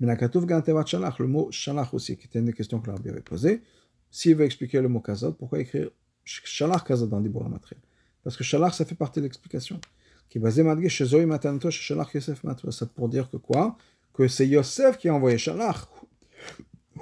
[0.00, 2.88] Mais la katouf gantevat shalach, le mot shalach aussi, qui était une des questions que
[2.88, 3.62] l'Arabie avait posée.
[4.10, 5.90] S'il veut expliquer le mot kazot, pourquoi écrire
[6.24, 7.76] shalach kazot dans Dibur Matri
[8.22, 9.80] Parce que shalach, ça fait partie de l'explication.
[10.28, 12.72] Qui basé madge chez shalach Yosef Matwa.
[12.72, 13.76] C'est pour dire que quoi?
[14.12, 15.88] Que c'est Yosef qui a envoyé shalach.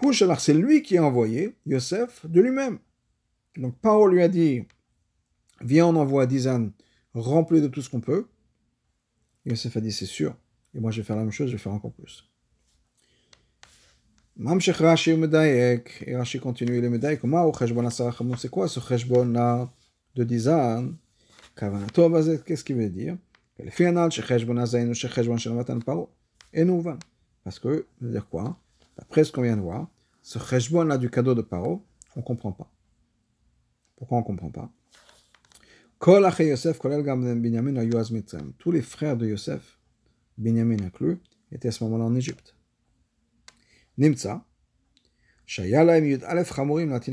[0.02, 2.78] Ou shalach, c'est lui qui a envoyé Yosef de lui-même.
[3.56, 4.66] Donc, Paul lui a dit
[5.62, 6.72] Viens, on envoie 10 ânes
[7.14, 8.26] remplis de tout ce qu'on peut.
[9.44, 10.34] Yosef a dit, c'est sûr.
[10.74, 12.28] Et moi, je vais faire la même chose, je vais faire encore plus.
[14.36, 18.66] Mamshech Rashi Medayek, et Rashi continue le Medayek, comment au Cheshbon Asara Chamon, c'est quoi
[18.66, 19.70] ce Cheshbon là
[20.14, 20.92] de Dizan
[21.54, 23.18] Kavanato Bazet, qu'est-ce qu'il veut dire?
[26.52, 26.98] Et nous va.
[27.44, 28.56] Parce que, ça veut dire quoi?
[28.96, 29.88] D'après ce qu'on vient de voir,
[30.22, 31.84] ce Cheshbon là du cadeau de Paro,
[32.16, 32.70] on ne comprend pas.
[33.96, 34.70] Pourquoi on ne comprend pas
[35.91, 35.91] Kol Ache Yosef, Kolel Gam Binyamin, Ayuaz Mitzrayim.
[38.58, 39.78] Tous les frères de Yosef,
[40.36, 41.18] Binyamin inclus,
[41.52, 42.56] étaient à ce moment-là en Égypte.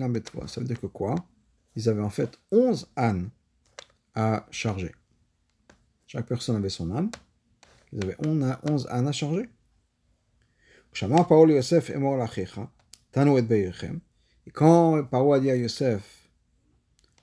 [0.10, 0.47] Betwa.
[0.47, 1.13] Ça veut dire que quoi?
[1.75, 3.30] Ils avaient en fait 11 ânes
[4.15, 4.95] à charger.
[6.08, 7.12] Chaque personne avait son âne.
[7.93, 9.47] Ils avaient 11 ânes à charger.
[14.47, 16.32] Et quand Paro a dit à Yosef,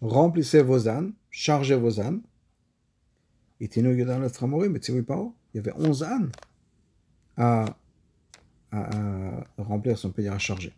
[0.00, 2.00] remplissez vos ânes, chargez vos
[5.02, 6.32] Paro, il y avait 11 ânes
[7.36, 7.76] à
[8.72, 10.72] à, remplir, son on peut dire à charger.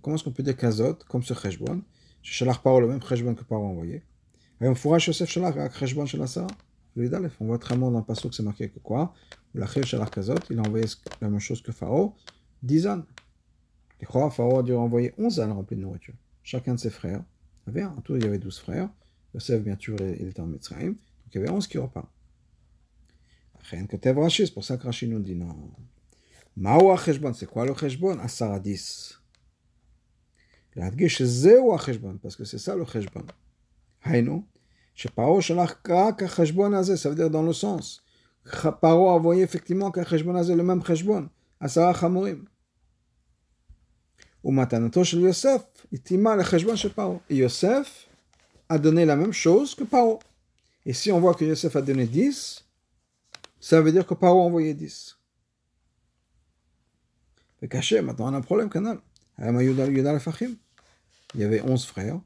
[0.00, 1.82] comment est-ce qu'on peut dire kazot comme ce cheshbon?
[2.22, 4.02] Shalach Paro, le même cheshbon que Paro envoyé.
[4.60, 4.66] On
[7.46, 9.14] voit très bien dans le passage que c'est marqué que quoi?
[10.10, 10.84] Kazot, il a envoyé
[11.20, 12.14] la même chose que Pharaon,
[12.62, 13.04] 10 ânes.
[14.00, 16.14] Et Pharaon a dû envoyer 11 ânes remplis de nourriture
[16.47, 17.23] Chacun de ses frères
[17.67, 17.89] avait un.
[17.89, 18.89] En tout, il y avait 12 frères.
[19.33, 20.89] Yosef, bien sûr, il était en Mitzrayim.
[20.89, 20.97] Donc
[21.33, 22.09] il y avait 11 qui repartent.
[23.65, 25.55] C'est pour ça que Rashi nous dit non.
[26.57, 29.19] Mao Cheshbon, c'est quoi le Cheshbon Asar 10.
[30.75, 33.23] להדגיש שזהו החשבון, parce que c'est ça le חשבון.
[34.03, 34.43] היינו,
[34.95, 38.01] שפרעה שלח רק החשבון הזה, ça veut dire dans le sens.
[38.79, 41.27] פרעה a envoyé effectivement qu'החשבון הזה, le même חשבון,
[41.59, 42.45] עשרה חמורים.
[44.44, 44.50] et
[47.36, 48.08] Yosef
[48.68, 50.20] a donné la même chose que Paro.
[50.86, 52.64] Et si on voit que Yosef a donné 10,
[53.60, 55.18] ça veut dire que Paro a envoyé 10.
[57.60, 58.70] Mais caché, maintenant on a un problème.
[61.34, 62.20] Il y avait 11 frères.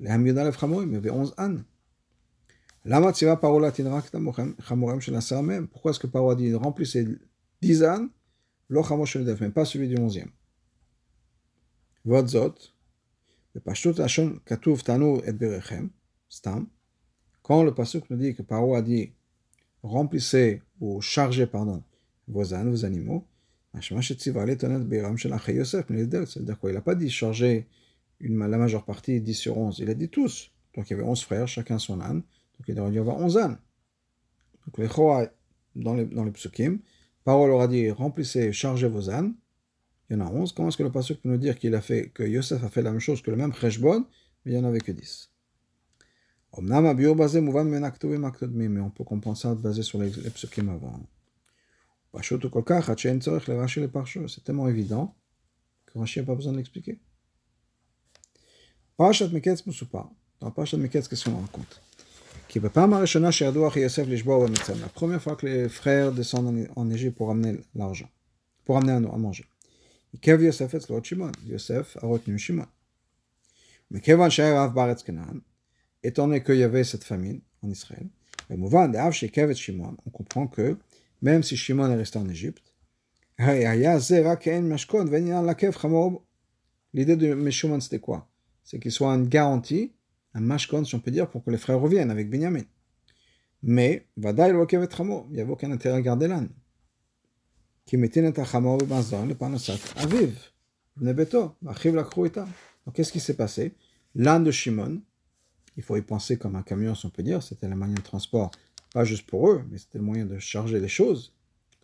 [0.00, 1.64] Il y avait 11 ânes.
[2.84, 3.10] Pourquoi
[5.90, 7.06] est-ce que Paro a dit remplis ces
[7.62, 8.08] 10 ânes,
[8.68, 10.28] mais pas celui du 11e
[12.08, 12.54] Vodzot,
[13.52, 15.90] le Pashut Lashon Katuv Tanu et Berechem,
[16.30, 16.66] Stam,
[17.42, 19.12] quand le Pasuk nous dit que Paro a dit
[19.82, 21.82] remplissez ou chargez, pardon,
[22.26, 23.26] vos ânes, vos animaux,
[23.74, 24.20] c'est-à-dire
[26.60, 27.66] qu'il n'a pas dit charger
[28.20, 30.50] une, la majeure partie, 10 sur 11, il a dit tous.
[30.74, 33.18] Donc il y avait 11 frères, chacun son âne, donc il aurait dû y avoir
[33.18, 33.58] 11 ânes.
[34.64, 35.26] Donc les Chora,
[35.76, 36.78] dans les, dans les psukim,
[37.24, 39.34] Paro leur a dit remplissez, chargez vos ânes,
[40.08, 40.52] il y en a 11.
[40.52, 42.82] Comment est-ce que le pasuk peut nous dire qu'il a fait, que Yosef a fait
[42.82, 44.06] la même chose que le même cheshbon,
[44.44, 45.30] mais il n'y en avait que 10
[46.60, 50.98] mais on peut comprendre ça basé sur les, les psukim avant.
[52.22, 55.14] C'est tellement évident
[55.86, 56.98] que Rashi n'a pas besoin de l'expliquer.
[59.66, 60.10] Musupar.
[60.40, 61.44] Dans Meketz, qu'est-ce qu'on
[64.80, 68.08] La première fois que les frères descendent en Égypte pour amener l'argent,
[68.64, 69.44] pour amener à manger.
[70.20, 71.32] Kev Yosef et Shimon.
[71.44, 72.66] Yosef a retenu Shimon.
[73.90, 75.40] Mais Kevan Sha'er Av Baretz Kenan
[76.02, 78.06] étant donné qu'il y avait cette famine en Israël,
[78.50, 80.78] on comprend que
[81.20, 82.74] même si Shimon est resté en Égypte,
[86.94, 88.28] l'idée de Meshumon c'était quoi
[88.64, 89.92] C'est qu'il soit une garantie,
[90.34, 92.62] un mashkon si on peut dire, pour que les frères reviennent avec Benjamin.
[93.62, 96.48] Mais, il n'y avait aucun intérêt à garder l'âne.
[102.84, 103.74] Donc qu'est-ce qui s'est passé?
[104.14, 105.00] L'âne de Shimon,
[105.76, 107.42] il faut y penser comme un camion, si on peut dire.
[107.42, 108.50] C'était le moyen de transport,
[108.92, 111.34] pas juste pour eux, mais c'était le moyen de charger les choses.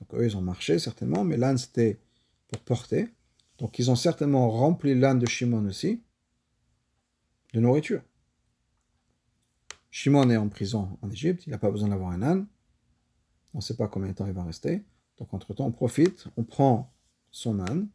[0.00, 2.00] Donc eux, ils ont marché certainement, mais l'âne, c'était
[2.48, 3.08] pour porter.
[3.58, 6.02] Donc ils ont certainement rempli l'âne de Shimon aussi
[7.52, 8.02] de nourriture.
[9.90, 12.46] Shimon est en prison en Égypte, il n'a pas besoin d'avoir un âne.
[13.54, 14.82] On ne sait pas combien de temps il va rester.
[15.18, 16.92] Donc entre-temps, on profite, on prend
[17.30, 17.88] son âne,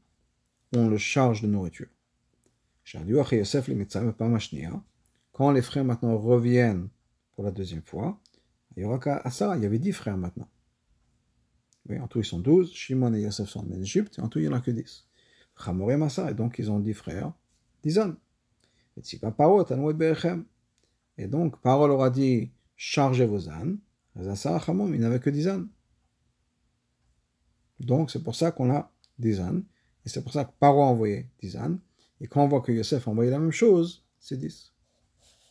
[0.75, 1.87] on le charge de nourriture.
[5.31, 6.89] Quand les frères maintenant reviennent
[7.33, 8.19] pour la deuxième fois,
[8.75, 10.49] il y aura qu'à ça, il y avait dix frères maintenant.
[11.87, 12.71] Oui, en tout, ils sont douze.
[12.73, 15.07] Shimon et Yosef sont en Égypte, et en tout, il n'y en a que dix.
[15.61, 17.33] Chamor et Massa, et donc ils ont dix frères,
[17.83, 18.17] dix hommes.
[21.17, 23.79] Et donc, Parole aura dit chargez vos ânes.
[24.15, 25.67] Chamor, il n'avait que dix ânes.
[27.79, 29.63] Donc, c'est pour ça qu'on a dix ânes.
[30.05, 31.79] Et c'est pour ça que Paro a envoyé dix ânes.
[32.21, 34.73] Et quand on voit que Yosef a envoyé la même chose, c'est dix.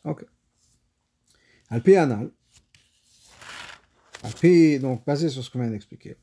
[0.04, 0.24] Ok.
[1.70, 2.30] Alpi anal.
[4.22, 6.16] Alpi, donc basé sur ce qu'on vient d'expliquer.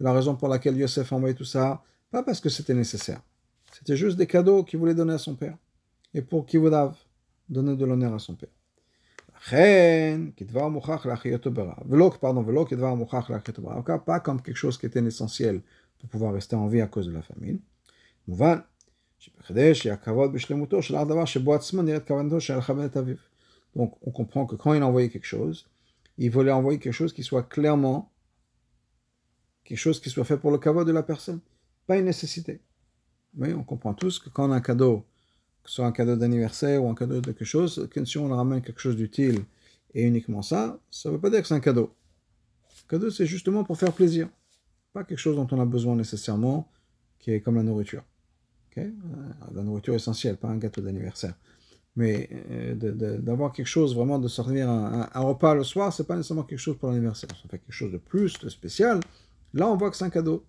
[0.00, 3.22] La raison pour laquelle Yosef a envoyé tout ça, pas parce que c'était nécessaire.
[3.72, 5.56] C'était juste des cadeaux qu'il voulait donner à son père.
[6.14, 6.88] Et pour qu'il voulait
[7.48, 8.50] donner de l'honneur à son père.
[12.20, 12.44] Pardon,
[14.04, 15.62] pas comme quelque chose qui était essentiel
[15.98, 17.60] pour pouvoir rester en vie à cause de la famine.
[23.76, 25.68] Donc, on comprend que quand il a envoyé quelque chose,
[26.18, 28.10] il voulait envoyer quelque chose qui soit clairement
[29.68, 31.40] quelque chose qui soit fait pour le kavod de la personne,
[31.86, 32.62] pas une nécessité.
[33.36, 35.04] Oui, on comprend tous que quand on a un cadeau,
[35.68, 38.26] que ce soit un cadeau d'anniversaire ou un cadeau de quelque chose, que si on
[38.28, 39.40] ramène quelque chose d'utile
[39.92, 41.92] et uniquement ça, ça ne veut pas dire que c'est un cadeau.
[42.86, 44.30] Un cadeau, c'est justement pour faire plaisir.
[44.94, 46.66] Pas quelque chose dont on a besoin nécessairement,
[47.18, 48.02] qui est comme la nourriture.
[48.78, 48.90] Euh,
[49.54, 51.34] la nourriture essentielle, pas un gâteau d'anniversaire.
[51.96, 56.16] Mais euh, d'avoir quelque chose, vraiment de sortir un, un, repas le soir, c'est pas
[56.16, 57.28] nécessairement quelque chose pour l'anniversaire.
[57.28, 59.00] Ça fait quelque chose de plus, de spécial.
[59.52, 60.46] Là, on voit que c'est un cadeau.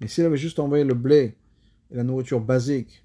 [0.00, 1.36] Mais s'il avait juste envoyé le blé
[1.90, 3.04] et la nourriture basique,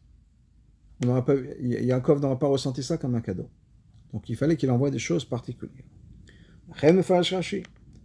[1.05, 3.49] on pas, Yaakov n'aurait pas ressenti ça comme un cadeau.
[4.13, 5.86] Donc il fallait qu'il envoie des choses particulières.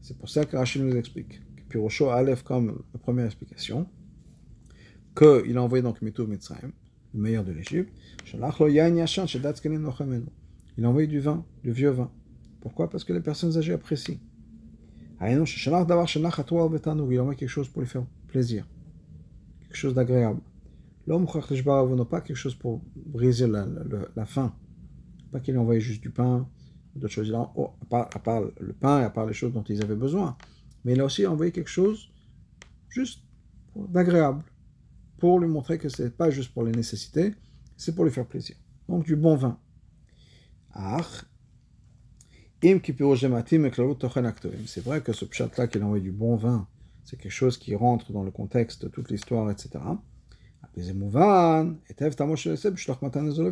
[0.01, 1.41] C'est pour ça que Rachid nous explique.
[1.69, 3.89] Pirocho Aleph comme la première explication
[5.17, 6.73] qu'il a envoyé donc Mitou Mitzrayim,
[7.15, 7.93] le meilleur de l'Égypte.
[8.33, 8.43] Il
[10.85, 12.11] a envoyé du vin, du vieux vin.
[12.61, 12.89] Pourquoi?
[12.89, 14.19] Parce que les personnes âgées apprécient.
[15.21, 15.41] Il a
[17.21, 18.67] envoyé quelque chose pour lui faire plaisir,
[19.61, 20.41] quelque chose d'agréable.
[21.07, 24.55] L'homme n'a pas quelque chose pour briser la, faim.
[25.31, 26.49] Pas qu'il a envoyé juste du pain,
[26.95, 27.33] d'autres choses.
[27.57, 29.97] Oh, à, part, à, part, le pain et à part les choses dont ils avaient
[29.97, 30.37] besoin.
[30.85, 32.11] Mais il a aussi envoyé quelque chose
[32.89, 33.23] juste
[33.75, 34.45] d'agréable
[35.19, 37.35] pour lui montrer que ce n'est pas juste pour les nécessités,
[37.77, 38.57] c'est pour lui faire plaisir.
[38.89, 39.59] Donc du bon vin.
[44.67, 46.67] C'est vrai que ce pchat-là qu'il a envoyé du bon vin,
[47.05, 49.81] c'est quelque chose qui rentre dans le contexte de toute l'histoire, etc.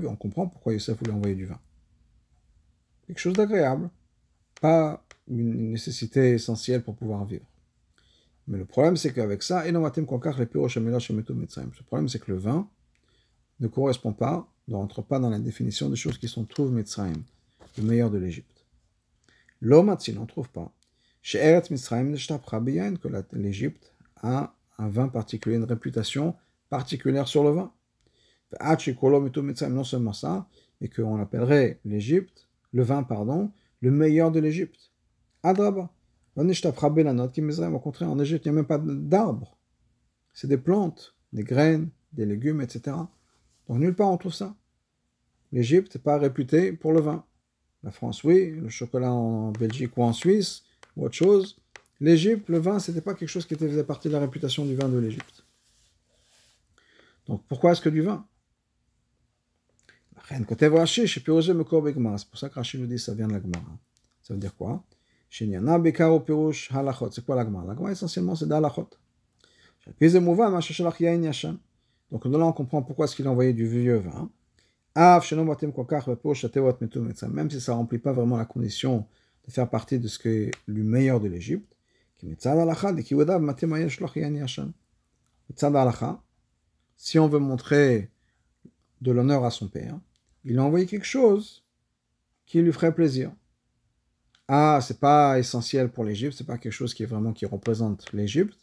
[0.07, 1.59] On comprend pourquoi Yosef voulait envoyer du vin.
[3.07, 3.91] Quelque chose d'agréable,
[4.61, 7.47] pas une nécessité essentielle pour pouvoir vivre.
[8.49, 9.79] Mais le problème, c'est qu'avec ça, le
[11.87, 12.69] problème, c'est que le vin
[13.61, 17.23] ne correspond pas, ne rentre pas dans la définition des choses qui sont trouve Mitzrayim,
[17.79, 18.67] le meilleur de l'Égypte.
[19.61, 20.73] L'homme, on ne trouve pas.
[21.23, 22.17] Chez Eretz Mitzrayim,
[22.99, 26.35] que l'Égypte a un vin particulier, une réputation
[26.71, 27.73] particulière sur le vin.
[29.69, 30.49] Non seulement ça,
[30.81, 34.91] mais qu'on appellerait l'Égypte, le vin, pardon, le meilleur de l'Égypte.
[35.43, 35.91] Adraba.
[36.37, 39.59] Au contraire, en Égypte, il n'y a même pas d'arbres.
[40.33, 42.97] C'est des plantes, des graines, des légumes, etc.
[43.69, 44.55] Donc nulle part on trouve ça.
[45.53, 47.25] L'Égypte n'est pas réputée pour le vin.
[47.83, 48.51] La France, oui.
[48.51, 50.65] Le chocolat en Belgique ou en Suisse,
[50.97, 51.57] ou autre chose.
[52.01, 54.89] L'Égypte, le vin, c'était pas quelque chose qui faisait partie de la réputation du vin
[54.89, 55.40] de l'Égypte.
[57.31, 58.27] Donc pourquoi est-ce que du vin?
[60.29, 60.45] C'est
[62.29, 63.79] pour ça que Rachid nous dit ça vient de la Gemara.
[64.21, 64.83] Ça veut dire quoi?
[65.31, 68.91] C'est quoi la Gemara La Gemara, essentiellement, c'est d'halachot.
[72.11, 74.29] Donc là, on comprend pourquoi est-ce qu'il a envoyé du vieux vin.
[74.97, 75.21] Même
[77.51, 79.07] si ça ne remplit pas vraiment la condition
[79.47, 81.73] de faire partie de ce qui est le meilleur de l'Égypte.
[87.03, 88.11] Si on veut montrer
[89.01, 89.99] de l'honneur à son père,
[90.45, 91.65] il a envoyé quelque chose
[92.45, 93.33] qui lui ferait plaisir
[94.53, 98.13] ah, c'est pas essentiel pour l'Égypte, c'est pas quelque chose qui est vraiment qui représente
[98.13, 98.59] l'Égypte.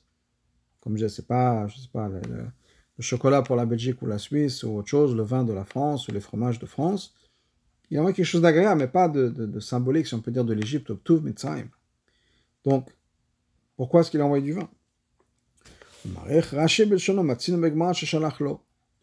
[0.82, 2.20] Comme je c'est pas, je sais pas, le,
[3.00, 6.10] chocolat pour la Belgique ou la Suisse ou autre chose, le vin de la France
[6.10, 7.16] ou les fromages de France.
[7.90, 10.92] Il a quelque chose d'agréable, mais pas de, symbolique, si on peut dire, de l'Égypte,
[11.10, 11.70] Mitzrayim.
[12.66, 12.90] Donc,
[13.78, 14.70] pourquoi est-ce qu'il a envoyé du vin?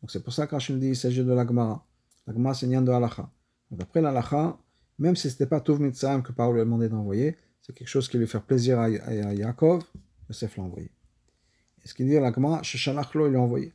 [0.00, 1.84] Donc c'est pour ça qu'Hachim dit qu'il s'agit de la Gemara.
[2.26, 3.30] La Gemara, c'est de Halacha.
[3.70, 4.58] Donc après l'Halacha,
[4.98, 7.88] même si ce n'était pas Tov Mitzrayim que Paul lui a demandé d'envoyer, c'est quelque
[7.88, 9.82] chose qui lui fait plaisir à, Yaakov,
[10.28, 10.90] Yosef l'a envoyé.
[11.82, 13.72] Et ce qu'il dit la Gemara, Sheshalachlo, il l'a envoyé.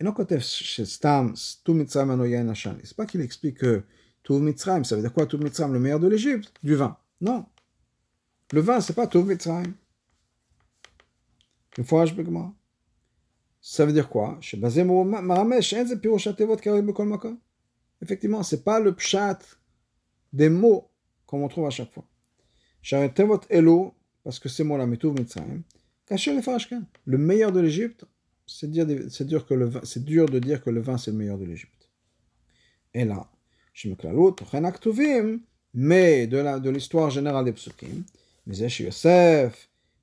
[0.00, 3.82] Et non, quand Stam, Tov Mitzrayim Anoyen Hashan, c'est pas qu'il explique que
[4.22, 6.96] Tov Mitzrayim, ça veut dire quoi Tov Mitzrayim, le meilleur de l'Égypte Du vin.
[7.20, 7.46] Non.
[8.52, 9.74] Le vin, c'est pas Tov Mitzrayim.
[11.78, 12.14] Une fois, je
[13.60, 14.40] Ça veut dire quoi?
[18.02, 19.38] Effectivement, c'est pas le pshat
[20.32, 20.90] des mots
[21.24, 22.04] comme on trouve à chaque fois.
[22.82, 25.62] Sharetevot Elo, parce que c'est moi la Metouv Mitzrayim,
[26.04, 26.82] caché les Farashkan.
[27.04, 28.04] Le meilleur de l'Égypte,
[28.44, 31.88] c'est dur, le dur de dire que le vin c'est le meilleur de l'Égypte.
[32.92, 33.30] Et là,
[33.72, 34.34] je me clalout,
[35.74, 38.04] mais de, la, de l'histoire générale des psukim,
[38.46, 39.67] Mais Yosef.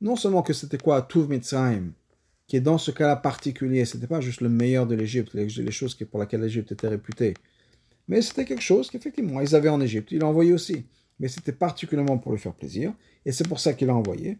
[0.00, 1.92] non seulement que c'était quoi Tuv Mitzrayim,
[2.46, 5.94] qui est dans ce cas-là particulier, c'était pas juste le meilleur de l'Égypte, les, choses
[5.94, 7.34] pour lesquelles l'Égypte était réputée,
[8.08, 10.84] mais c'était quelque chose qu'effectivement ils avaient en Égypte, il l'a envoyé aussi,
[11.18, 12.92] mais c'était particulièrement pour lui faire plaisir,
[13.24, 14.38] et c'est pour ça qu'il l'a envoyé.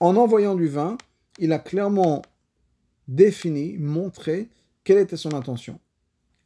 [0.00, 0.98] En envoyant du vin,
[1.38, 2.22] il a clairement
[3.06, 4.48] défini, montré
[4.84, 5.78] quelle était son intention.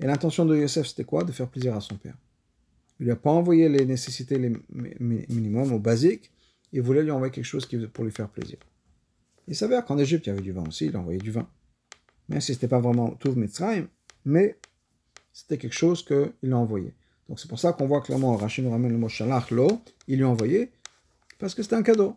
[0.03, 1.24] Et l'intention de Yosef, c'était quoi?
[1.24, 2.16] De faire plaisir à son père.
[2.98, 4.53] Il lui a pas envoyé les nécessités les
[5.00, 6.30] minimum, au basique.
[6.72, 8.59] Il voulait lui envoyer quelque chose pour lui faire plaisir.
[9.48, 10.86] Il savait qu'en Égypte, il y avait du vin aussi.
[10.86, 11.48] Il a envoyé du vin.
[12.28, 13.88] Même si ce n'était pas vraiment tout Mitzrayim,
[14.24, 14.57] mais
[15.32, 16.92] c'était quelque chose qu'il a envoyé.
[17.28, 20.18] Donc c'est pour ça qu'on voit clairement, Rachid nous ramène le mot Shalach Lo, il
[20.18, 20.70] lui a envoyé,
[21.38, 22.16] parce que c'était un cadeau.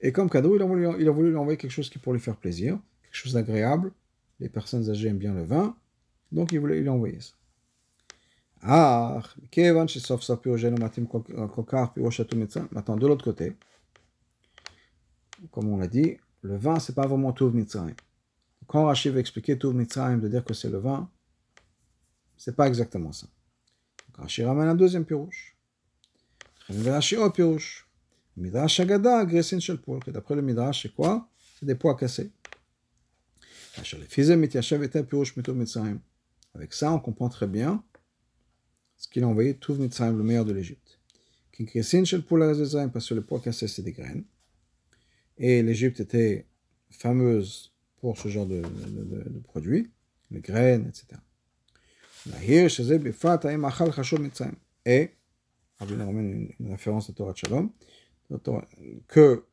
[0.00, 2.12] Et comme cadeau, il a, voulu, il a voulu lui envoyer quelque chose qui pour
[2.12, 3.92] lui faire plaisir, quelque chose d'agréable,
[4.40, 5.76] les personnes âgées aiment bien le vin,
[6.32, 7.34] donc il voulait lui envoyer ça.
[12.72, 13.56] Maintenant, de l'autre côté,
[15.50, 17.94] comme on l'a dit, le vin, c'est pas vraiment tout Mitzrayim.
[18.66, 21.08] Quand Rachid va expliquer tout Mitzrayim, de dire que c'est le vin,
[22.36, 23.26] c'est pas exactement ça.
[24.14, 25.56] Rachid ramène un deuxième pirouche.
[26.68, 27.88] Rachid au pirouche.
[28.38, 31.28] Midrash Agada, Gresin Shel Que d'après le Midrash, c'est quoi?
[31.58, 32.30] C'est des pois cassés.
[36.54, 37.84] Avec ça, on comprend très bien
[38.96, 40.98] ce qu'il a envoyé tout Mitzrayim, le meilleur de l'Égypte.
[41.56, 44.24] Parce que le poids cassé, c'est des graines.
[45.36, 46.46] Et l'Égypte était
[46.90, 49.90] fameuse pour ce genre de, de, de, de produits,
[50.30, 51.20] les graines, etc.
[54.84, 55.10] Et,
[55.80, 57.70] une, une référence de Torah Shalom,
[59.06, 59.44] que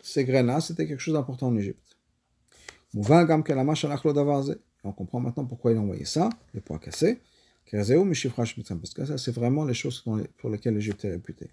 [0.00, 1.89] ces graines-là, c'était quelque chose d'important en Égypte.
[2.94, 7.20] On comprend maintenant pourquoi il a envoyé ça, les poids cassés.
[7.70, 10.04] Parce que ça, c'est vraiment les choses
[10.38, 11.50] pour lesquelles l'Égypte est réputée.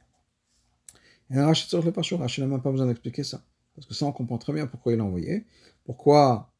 [1.30, 3.44] Et Rachid sur le Pachou, Rachid n'a même pas besoin d'expliquer ça.
[3.76, 5.46] Parce que ça, on comprend très bien pourquoi il l'a envoyé.
[5.84, 6.52] Pourquoi.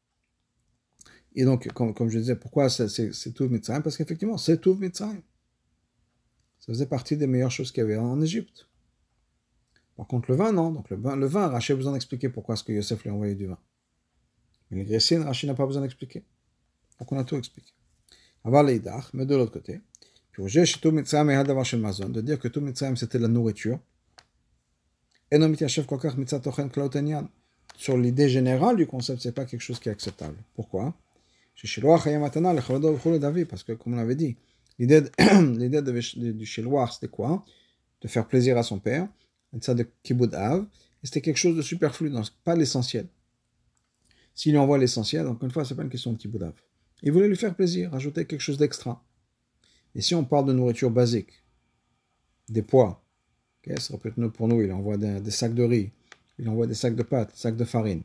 [1.34, 3.82] Et donc, comme, je disais, pourquoi c'est tout Mitzrayim?
[3.82, 5.24] Parce qu'effectivement, c'est tout Mitzrayim.
[6.60, 8.68] Ça faisait partie des meilleures choses qu'il y avait en Égypte.
[9.96, 10.72] Par contre, le vin, non.
[10.72, 13.14] Donc, le vin, le vin Rachid a besoin d'expliquer pourquoi est-ce que Yosef lui a
[13.14, 13.58] envoyé du vin.
[14.72, 16.24] Mais les Gressines, Rachid n'a pas besoin d'expliquer.
[17.00, 17.72] Donc on a tout expliqué.
[18.44, 18.82] Avoir les
[19.14, 19.82] mais de l'autre côté,
[20.38, 23.80] de dire que tout Mitzrayim c'était la nourriture.
[25.32, 25.54] Et non
[27.76, 30.38] Sur l'idée générale du concept, c'est pas quelque chose qui est acceptable.
[30.56, 30.96] Pourquoi?
[33.50, 34.38] Parce que, comme on l'avait dit,
[34.78, 35.02] l'idée
[36.34, 37.44] du Sheloach, c'était quoi?
[38.02, 39.08] De faire plaisir à son père,
[39.54, 39.60] et
[41.04, 42.12] c'était quelque chose de superflu,
[42.44, 43.08] pas l'essentiel.
[44.38, 46.30] S'il lui envoie l'essentiel, encore une fois, ce n'est pas une question de petit
[47.02, 49.04] Il voulait lui faire plaisir, rajouter quelque chose d'extra.
[49.96, 51.44] Et si on parle de nourriture basique,
[52.48, 53.04] des pois,
[53.60, 55.92] okay, ça peut être pour nous, il envoie des, sacs de riz,
[56.38, 58.04] il envoie des sacs de pâtes, des sacs de farine.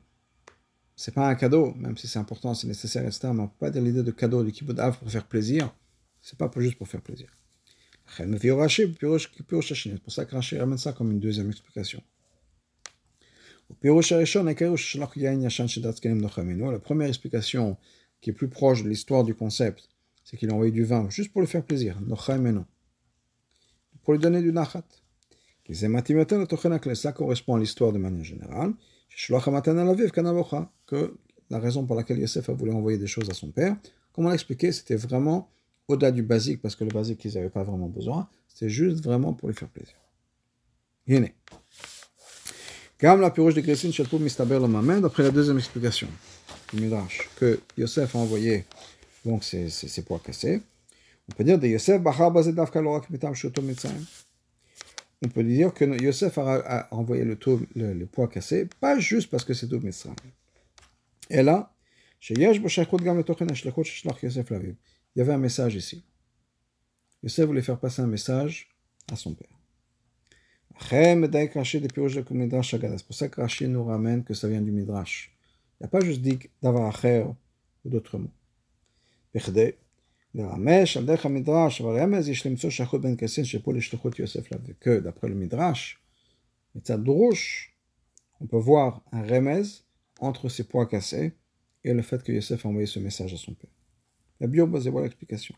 [0.97, 3.19] C'est pas un cadeau, même si c'est important, c'est nécessaire, etc.
[3.25, 5.71] Mais on ne peut pas dire l'idée de cadeau, de kibbutz pour faire plaisir.
[6.23, 7.29] C'est pas juste pour faire plaisir.
[8.17, 8.27] C'est
[10.03, 12.03] pour ça que Rashi ramène ça comme une deuxième explication.
[13.81, 13.95] La
[16.79, 17.77] première explication
[18.21, 19.89] qui est plus proche de l'histoire du concept,
[20.25, 21.99] c'est qu'il a envoyé du vin juste pour lui faire plaisir,
[24.03, 24.85] pour lui donner du nachat.
[26.95, 28.75] Ça correspond à l'histoire de manière générale.
[30.87, 31.17] Que
[31.51, 33.77] la raison pour laquelle Yosef a voulu envoyer des choses à son père,
[34.13, 35.51] comme on l'a expliqué, c'était vraiment
[35.89, 38.29] au-delà du basique, parce que le basique, ils n'avaient pas vraiment besoin.
[38.49, 39.95] C'était juste vraiment pour lui faire plaisir.
[41.07, 41.35] Yéné.
[43.03, 46.07] Gam la pirouche de Gressin Shelpou Mistaber le Mamen, d'après la deuxième explication
[46.73, 48.65] du Midrash, que Yosef a envoyé
[49.25, 50.63] donc ces, ces, ces poids cassés.
[51.29, 52.01] On peut dire de Yosef
[52.73, 53.61] Kalorak Mitam Shoto.
[55.21, 58.97] On peut dire que Yosef a, a envoyé le, taux, le, le, poids cassé, pas
[59.01, 60.15] juste parce que c'est tout Mitzrayim.
[61.29, 61.75] Et là.
[62.31, 62.47] Il y
[65.21, 66.05] avait un message ici.
[67.25, 68.69] Yosef voulait faire passer un message
[69.11, 69.52] à son père.
[70.79, 71.15] C'est
[73.07, 75.33] pour ça que Rashi nous ramène que ça vient du Midrash.
[75.81, 76.89] Il n'y a pas juste dit d'avoir
[77.85, 78.31] ou d'autres mots.
[79.35, 79.41] Ben
[84.81, 86.01] que d'après le Midrash,
[86.75, 86.81] on
[88.47, 89.63] peut voir un remez
[90.21, 91.33] entre ses poids cassés
[91.85, 93.71] et le fait que Yosef a envoyé ce message à son père.
[94.41, 95.55] La bio, c'est voilà l'explication.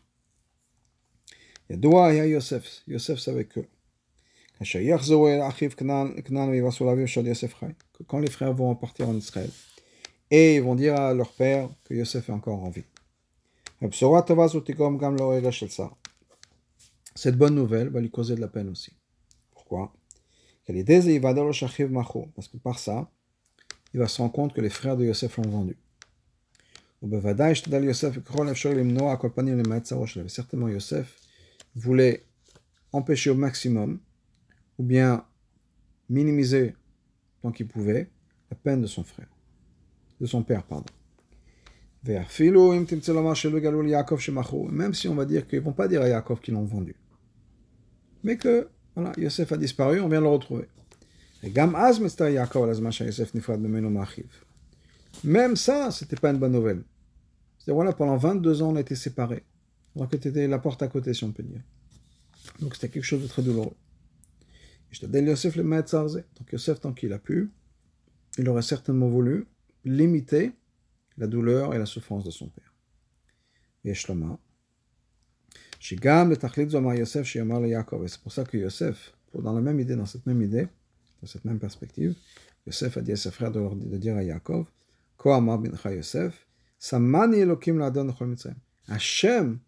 [1.69, 2.83] Yosef.
[2.87, 3.61] Yosef savait que.
[7.93, 9.49] Que quand les frères vont partir en Israël,
[10.31, 12.85] et ils vont dire à leur père que Yosef est encore en vie.
[17.15, 18.91] Cette bonne nouvelle va lui causer de la peine aussi.
[19.51, 19.93] Pourquoi?
[20.67, 23.11] Parce que par ça,
[23.93, 25.77] il va se rendre compte que les frères de Yosef l'ont vendu.
[30.27, 31.15] Certainement, Yosef
[31.75, 32.23] voulait
[32.91, 33.99] empêcher au maximum
[34.77, 35.25] ou bien
[36.09, 36.75] minimiser
[37.41, 38.09] tant qu'il pouvait,
[38.49, 39.27] la peine de son frère,
[40.19, 40.85] de son père, pardon.
[44.71, 46.95] Même si on va dire qu'ils ne vont pas dire à Yaakov qu'ils l'ont vendu.
[48.23, 50.67] Mais que, voilà, Yosef a disparu, on vient le retrouver.
[55.23, 56.83] Même ça, c'était pas une bonne nouvelle.
[57.59, 59.43] C'est voilà, pendant 22 ans, on a été séparés.
[59.95, 61.61] Alors que c'était la porte à côté, si on peut dire.
[62.59, 63.75] Donc c'était quelque chose de très douloureux.
[65.01, 67.51] Donc Yosef, tant qu'il a pu,
[68.37, 69.45] il aurait certainement voulu
[69.83, 70.51] limiter
[71.17, 72.73] la douleur et la souffrance de son père.
[73.83, 73.93] Et
[75.79, 78.07] Shigam le Tachlit Zomar Yosef le Yaakov.
[78.07, 80.67] C'est pour ça que Yosef, dans la même idée, dans cette même idée,
[81.21, 82.15] dans cette même perspective,
[82.65, 84.65] Yosef a dit à ses frères de, dire à Yaakov,
[85.17, 86.47] Ko Amar bincha Yosef,
[86.79, 87.43] Samani.
[88.87, 89.59] Hachem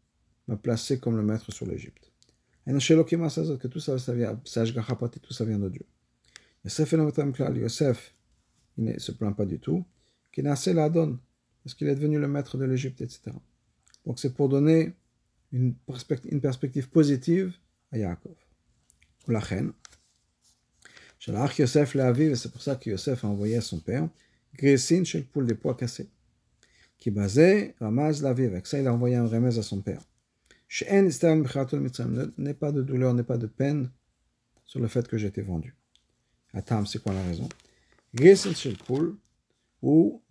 [0.47, 1.97] m'a placé comme le maître sur l'Égypte.
[2.01, 5.85] Et non, chez Elokim que tout ça, ça vient, tout ça vient de Dieu.
[6.65, 6.93] Yosef
[7.55, 8.13] Yosef,
[8.77, 9.85] il ne se plaint pas du tout,
[10.31, 11.17] qu'il n'a assez l'Adon,
[11.63, 13.31] parce qu'il est devenu le maître de l'Égypte, etc.
[14.05, 14.93] Donc c'est pour donner
[15.51, 15.75] une,
[16.41, 17.53] perspective, positive
[17.91, 18.35] à Yaakov.
[19.27, 19.71] La reine.
[21.25, 24.07] Yosef l'a et c'est pour ça que Yosef a envoyé à son père
[24.55, 26.09] Grésin chez le poule des pois cassés.
[26.97, 30.01] Qui basait Ramaz la Avec ça, il a envoyé un remède à son père.
[32.37, 33.91] N'est pas de douleur, n'est pas de peine
[34.65, 35.75] sur le fait que j'ai été vendu.
[36.53, 37.47] Atam, c'est quoi la raison?
[39.81, 40.21] Ou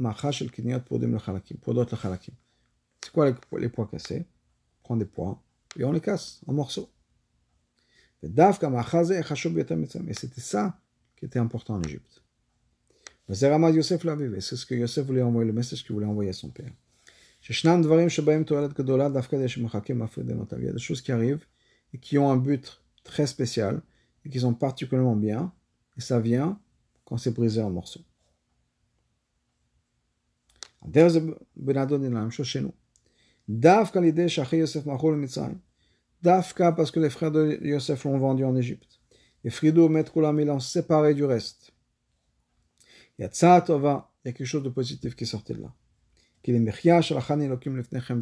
[1.60, 2.34] pour d'autres chalakim.
[3.02, 4.26] C'est quoi les, pois cassés?
[4.80, 5.42] On prend des pois
[5.78, 6.90] et on les casse en morceaux.
[8.22, 8.28] Et
[10.14, 10.80] c'était ça
[11.16, 12.22] qui était important en Égypte.
[13.28, 16.72] C'est ce que Yosef voulait envoyer, le message qu'il voulait envoyer à son père.
[17.48, 17.68] Il y
[20.68, 21.46] a des choses qui arrivent
[21.92, 23.82] et qui ont un but très spécial
[24.24, 25.52] et qui sont particulièrement bien,
[25.96, 26.58] et ça vient
[27.04, 28.00] quand c'est brisé en morceaux.
[33.48, 34.84] Dafka l'idée Yosef
[36.22, 39.00] Dafka parce que les frères de Yosef l'ont vendu en Égypte.
[39.44, 41.72] Et Frido Metkoulam, ils l'ont séparé du reste.
[43.18, 45.72] Il y a il y a quelque chose de positif qui sortait de là.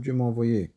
[0.00, 0.72] Dieu m'a envoyé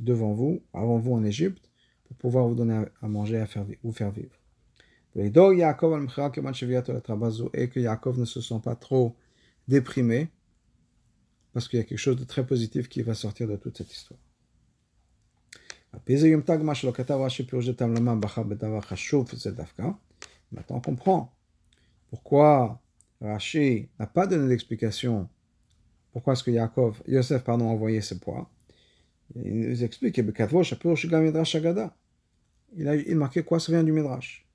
[0.00, 1.70] devant vous, avant vous en Égypte,
[2.04, 4.34] pour pouvoir vous donner à manger, à faire, vous faire vivre.
[5.16, 5.50] Et que
[7.80, 9.16] Yaakov ne se sent pas trop
[9.68, 10.28] déprimé,
[11.52, 13.92] parce qu'il y a quelque chose de très positif qui va sortir de toute cette
[13.92, 14.18] histoire.
[20.52, 21.32] Maintenant, on comprend
[22.10, 22.80] pourquoi
[23.20, 25.28] Rashi n'a pas donné d'explication
[26.14, 28.48] pourquoi est-ce que Yaakov, Yosef pardon, a envoyé ce poids?
[29.34, 30.30] Il nous explique il
[32.88, 34.46] a il marqué quoi ça vient du Midrash?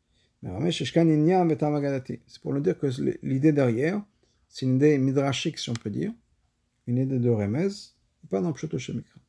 [0.41, 2.87] C'est pour nous dire que
[3.21, 4.01] l'idée derrière,
[4.47, 6.13] c'est une idée midrashique si on peut dire,
[6.87, 7.67] une idée de Remez,
[8.29, 9.19] pas dans Pshoto Shemikra.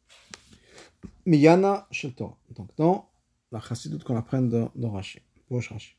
[1.27, 2.39] Miyana Shetor.
[2.55, 3.11] Donc dans
[3.51, 5.19] la chassidoute qu'on apprend dans, dans Rashi,
[5.51, 5.97] Rosh Rashi.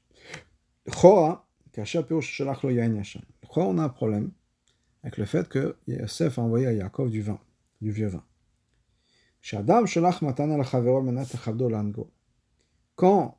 [0.90, 3.20] Chora, Kasha Pirosh Shalach Lo Yain Yashan.
[3.50, 4.32] Chora, on a un problème
[5.04, 7.40] avec le fait que Yosef a envoyé à Yaakov du vin,
[7.82, 8.24] du vieux vin.
[12.96, 13.38] Quand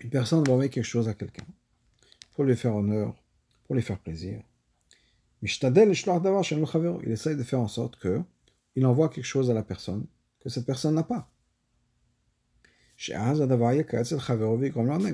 [0.00, 1.46] une personne va envoyer quelque chose à quelqu'un,
[2.34, 3.14] pour lui faire honneur,
[3.64, 4.42] pour lui faire plaisir,
[5.42, 5.48] il
[7.10, 8.22] essaye de faire en sorte que
[8.76, 10.06] il envoie quelque chose à la personne
[10.40, 11.30] que cette personne n'a pas.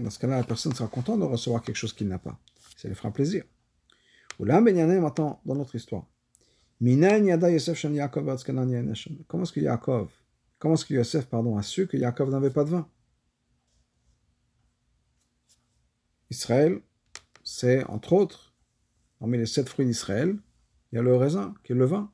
[0.02, 2.38] Dans ce cas-là, la personne sera contente de recevoir quelque chose qu'il n'a pas.
[2.76, 3.44] Ça lui fera plaisir.
[4.38, 6.06] Maintenant, dans notre histoire.
[9.28, 10.10] Comment est-ce que Yaakov,
[10.58, 12.88] comment est-ce que Yosef pardon, a su que Yaakov n'avait pas de vin?
[16.30, 16.80] Israël,
[17.44, 18.46] c'est entre autres
[19.18, 20.36] Parmi les sept fruits d'Israël,
[20.92, 22.12] il y a le raisin, qui est le vin.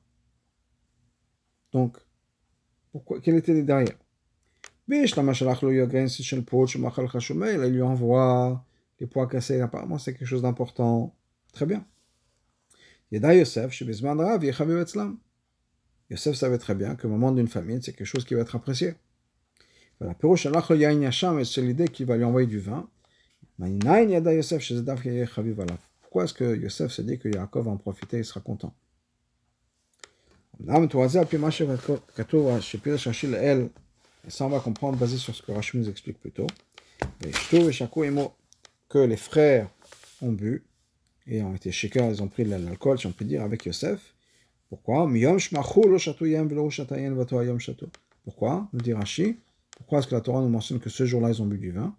[1.73, 1.99] Donc,
[2.93, 3.97] Pourquoi, quel était derrière?
[4.89, 5.09] Il
[7.73, 8.65] lui envoie
[9.01, 11.15] les poids cassés, apparemment c'est quelque chose d'important.
[11.53, 11.85] Très bien.
[16.11, 18.57] Yosef savait très bien que le moment d'une famine, c'est quelque chose qui va être
[18.57, 18.95] apprécié.
[20.01, 20.15] Voilà.
[21.45, 22.89] C'est l'idée qu'il va lui envoyer du vin.
[26.01, 28.75] Pourquoi est-ce que Yosef se dit que Yaakov va en profiter et sera content?
[34.25, 36.47] Et ça, on va comprendre basé sur ce que Rachel nous explique plus tôt.
[38.89, 39.69] Que les frères
[40.21, 40.65] ont bu
[41.27, 44.15] et ont été shakers, ils ont pris l'alcool, si on peut dire, avec Yosef.
[44.69, 45.09] Pourquoi?
[48.25, 48.69] Pourquoi?
[48.73, 49.37] Nous dit Rashi.
[49.77, 51.95] Pourquoi est-ce que la Torah nous mentionne que ce jour-là, ils ont bu du vin?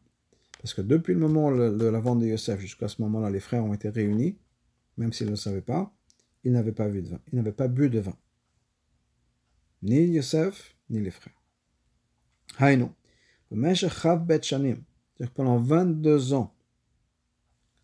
[0.61, 3.65] Parce que depuis le moment de la vente de Yosef jusqu'à ce moment-là, les frères
[3.65, 4.37] ont été réunis,
[4.97, 5.93] même s'ils ne le savaient pas,
[6.43, 7.19] ils n'avaient pas bu de vin.
[7.31, 8.15] Ils n'avaient pas bu de vin.
[9.81, 11.33] Ni Yosef, ni les frères.
[12.57, 12.91] Haïno.
[15.35, 16.52] Pendant 22 ans,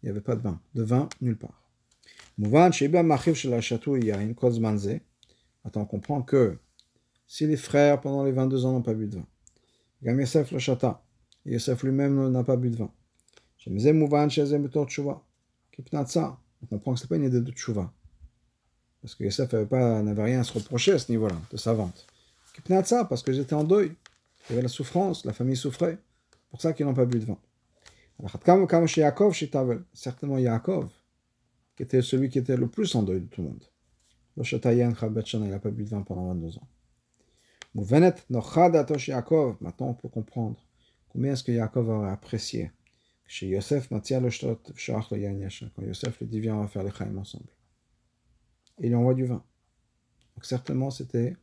[0.01, 0.59] il n'y avait pas de vin.
[0.75, 1.61] De vin, nulle part.
[5.65, 6.57] Attends, on comprend que
[7.27, 9.27] si les frères, pendant les 22 ans, n'ont pas bu de vin,
[10.01, 11.03] Gam Yosef le chata,
[11.45, 12.91] Yosef lui-même n'a pas bu de vin.
[13.65, 13.71] On
[16.67, 17.91] comprend que ce n'est pas une idée de tchouva.
[19.01, 22.07] Parce que Yosef n'avait rien à se reprocher à ce niveau-là, de sa vente.
[23.09, 23.91] Parce que j'étais en deuil.
[24.49, 25.97] Il y avait la souffrance, la famille souffrait.
[26.49, 27.37] Pour ça qu'ils n'ont pas bu de vin.
[29.93, 30.89] Certainement Yaakov,
[31.75, 33.63] qui était celui qui était le plus en deuil de tout le monde.
[34.35, 36.67] Il n'a pas bu de vin pendant 22 ans.
[39.61, 40.57] Maintenant, on peut comprendre
[41.09, 42.71] combien est-ce que Yaakov aurait apprécié
[43.25, 44.01] chez Yosef, quand
[45.81, 47.45] Yosef lui dit viens, on va faire les chaim ensemble.
[48.79, 49.43] Et il envoie du vin.
[50.35, 51.37] Donc certainement, c'était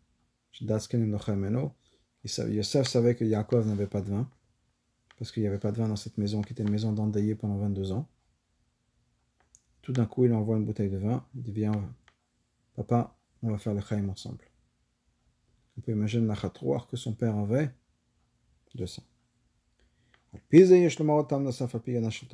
[2.24, 4.29] Yosef savait que Yaakov n'avait pas de vin,
[5.19, 7.35] parce qu'il n'y avait pas de vin dans cette maison qui était une maison d'endaillé
[7.35, 8.09] pendant 22 ans.
[9.83, 11.73] Tout d'un coup, il envoie une bouteille de vin, il dit Viens,
[12.75, 14.45] papa, on va faire le chaim ensemble.
[15.79, 17.71] On peut imaginer la chatrouar que son père avait
[18.75, 19.03] de ça.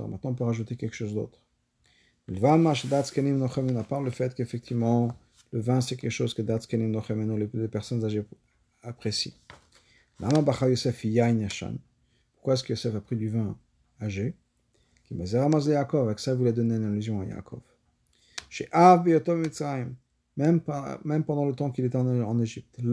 [0.09, 1.39] Maintenant, on peut rajouter quelque chose d'autre.
[2.29, 5.17] À part le fait qu'effectivement,
[5.53, 8.25] le vin, c'est quelque chose que les personnes âgées
[8.83, 9.33] apprécient.
[12.43, 13.57] Pourquoi est-ce que Yosef a pris du vin
[14.01, 14.35] âgé
[15.13, 15.29] Avec
[16.19, 17.61] ça, il voulait donner une allusion à Yaakov.
[18.51, 19.07] Chez Av
[20.37, 20.61] même,
[21.05, 22.81] même pendant le temps qu'il était en Égypte.
[22.81, 22.91] Il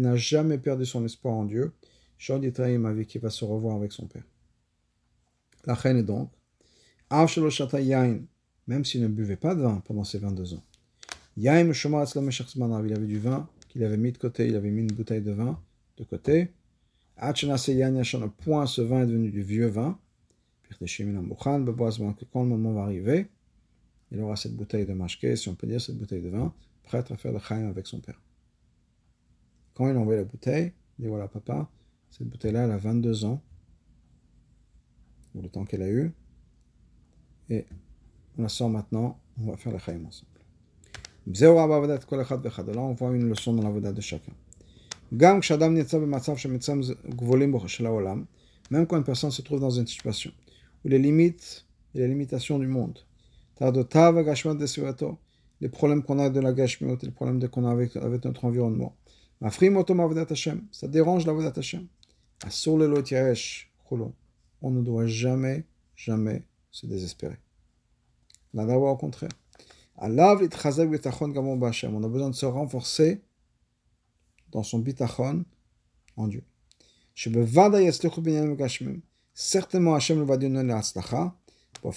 [0.00, 1.74] n'a jamais perdu son espoir en Dieu.
[2.16, 4.24] Shod Yitraim qui va se revoir avec son père.
[5.66, 6.30] La reine est donc,
[7.10, 10.64] même s'il ne buvait pas de vin pendant ses 22 ans.
[11.36, 11.74] Il avait
[13.06, 15.60] du vin qu'il avait mis de côté, il avait mis une bouteille de vin
[15.98, 16.54] de côté.
[18.38, 19.98] Point, ce vin est devenu du vieux vin.
[20.78, 23.28] Quand le moment va arriver,
[24.10, 26.52] il aura cette bouteille de mashke, si on peut dire cette bouteille de vin,
[26.84, 28.20] prête à faire le chaim avec son père.
[29.74, 31.68] Quand il envoie la bouteille, il dit voilà papa,
[32.10, 33.42] cette bouteille-là, elle a 22 ans,
[35.34, 36.12] ou le temps qu'elle a eu,
[37.48, 37.66] et
[38.38, 40.30] on la sort maintenant, on va faire le chaim ensemble.
[41.26, 44.32] Là, on voit une leçon dans la voda de chacun.
[45.12, 45.40] Même
[48.86, 50.30] quand une personne se trouve dans une situation
[50.84, 52.98] où les limites et les limitations du monde,
[55.60, 58.96] les problèmes qu'on a de la gashmiot, les problèmes qu'on a avec, avec notre environnement,
[59.40, 61.86] ça dérange la voda Hashem.
[64.62, 65.64] On ne doit jamais,
[65.96, 67.38] jamais se désespérer.
[68.54, 69.30] D'abord, au contraire.
[69.98, 70.36] On a
[72.08, 73.22] besoin de se renforcer
[74.52, 75.44] dans son bitachon
[76.16, 76.44] en Dieu.
[79.34, 81.34] Certainement, Hachem va donner la tzlacha,
[81.82, 81.90] au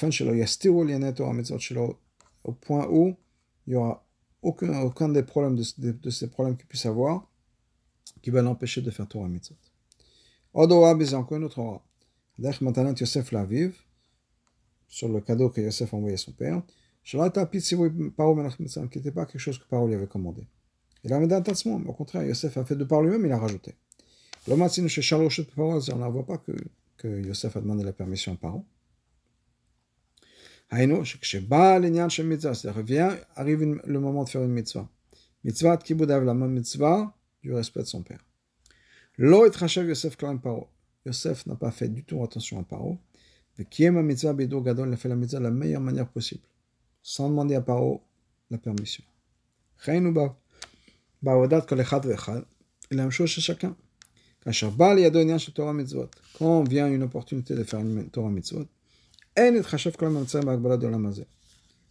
[2.52, 3.16] point où
[3.66, 4.06] il n'y aura
[4.42, 7.30] aucun, aucun des problèmes de, de, de ces problèmes qu'il puisse avoir
[8.22, 9.56] qui va l'empêcher de faire Torah Mitzvot.
[10.54, 11.82] Odoa, mais encore une autre aura.
[12.38, 13.76] Dech Matanat Yosef la vive,
[14.88, 16.62] sur le cadeau que Yosef a envoyé à son père
[17.04, 20.48] qui n'était pas quelque chose que Paro lui avait commandé.
[21.04, 23.76] Il a mis Au contraire, Yosef a fait de par lui-même, il a rajouté.
[24.48, 25.28] Le chez Charles
[25.58, 26.54] on ne voit pas que,
[26.98, 28.66] que Yosef a demandé la permission aux parents.
[30.70, 34.90] C'est-à-dire, vient, arrive le moment de faire une mitzvah.
[35.44, 38.24] Mitzvah de Kibudav, la même mitzvah du respect de son père.
[39.18, 40.70] Lo et Rachav Yosef Klaim Paro.
[41.06, 42.98] Yosef n'a pas fait du tout attention à Paro.
[43.58, 45.82] Mais qui aime la mitzvah, Bédo Gadol, il a fait la mitzvah de la meilleure
[45.82, 46.44] manière possible,
[47.04, 48.02] sans demander à Paro
[48.50, 49.04] la permission.
[49.78, 50.14] Rien.
[51.24, 51.36] La
[52.92, 53.78] même chose chez chacun.
[56.38, 58.66] Quand vient une opportunité de faire une Torah mitzvot,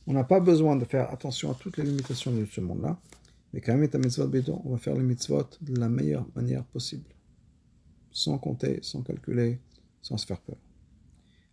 [0.07, 3.01] on n'a pas besoin de faire attention à toutes les limitations de ce monde-là,
[3.55, 3.89] mais quand même,
[4.65, 7.09] on va faire le mitzvot de la meilleure manière possible,
[8.11, 9.61] sans compter, sans calculer,
[10.03, 10.59] sans se faire peur.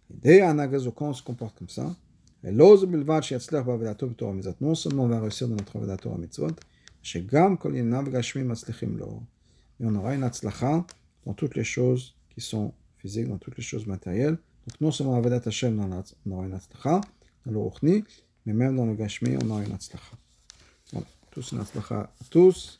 [0.10, 0.54] L'idée à
[0.96, 1.96] quand on se comporte comme ça,
[2.44, 6.52] non seulement on va réussir dans notre Torah mitzvot,
[7.10, 9.24] Shegam kol gashmim aslechim lo.
[9.80, 10.86] Et on aura une atzlacha
[11.26, 14.38] dans toutes les choses qui sont physiques, dans toutes les choses matérielles.
[14.68, 17.02] Donc non seulement Avadat Hashem dans la, on aura une atzlacha,
[17.48, 18.04] dans le
[18.46, 20.16] mais même dans le Gashmi, on aura une atzlacha.
[20.92, 22.80] Voilà, tous une atzlacha à tous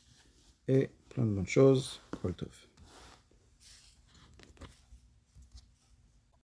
[0.68, 2.00] et plein de bonnes choses.
[2.22, 2.59] Kol tov.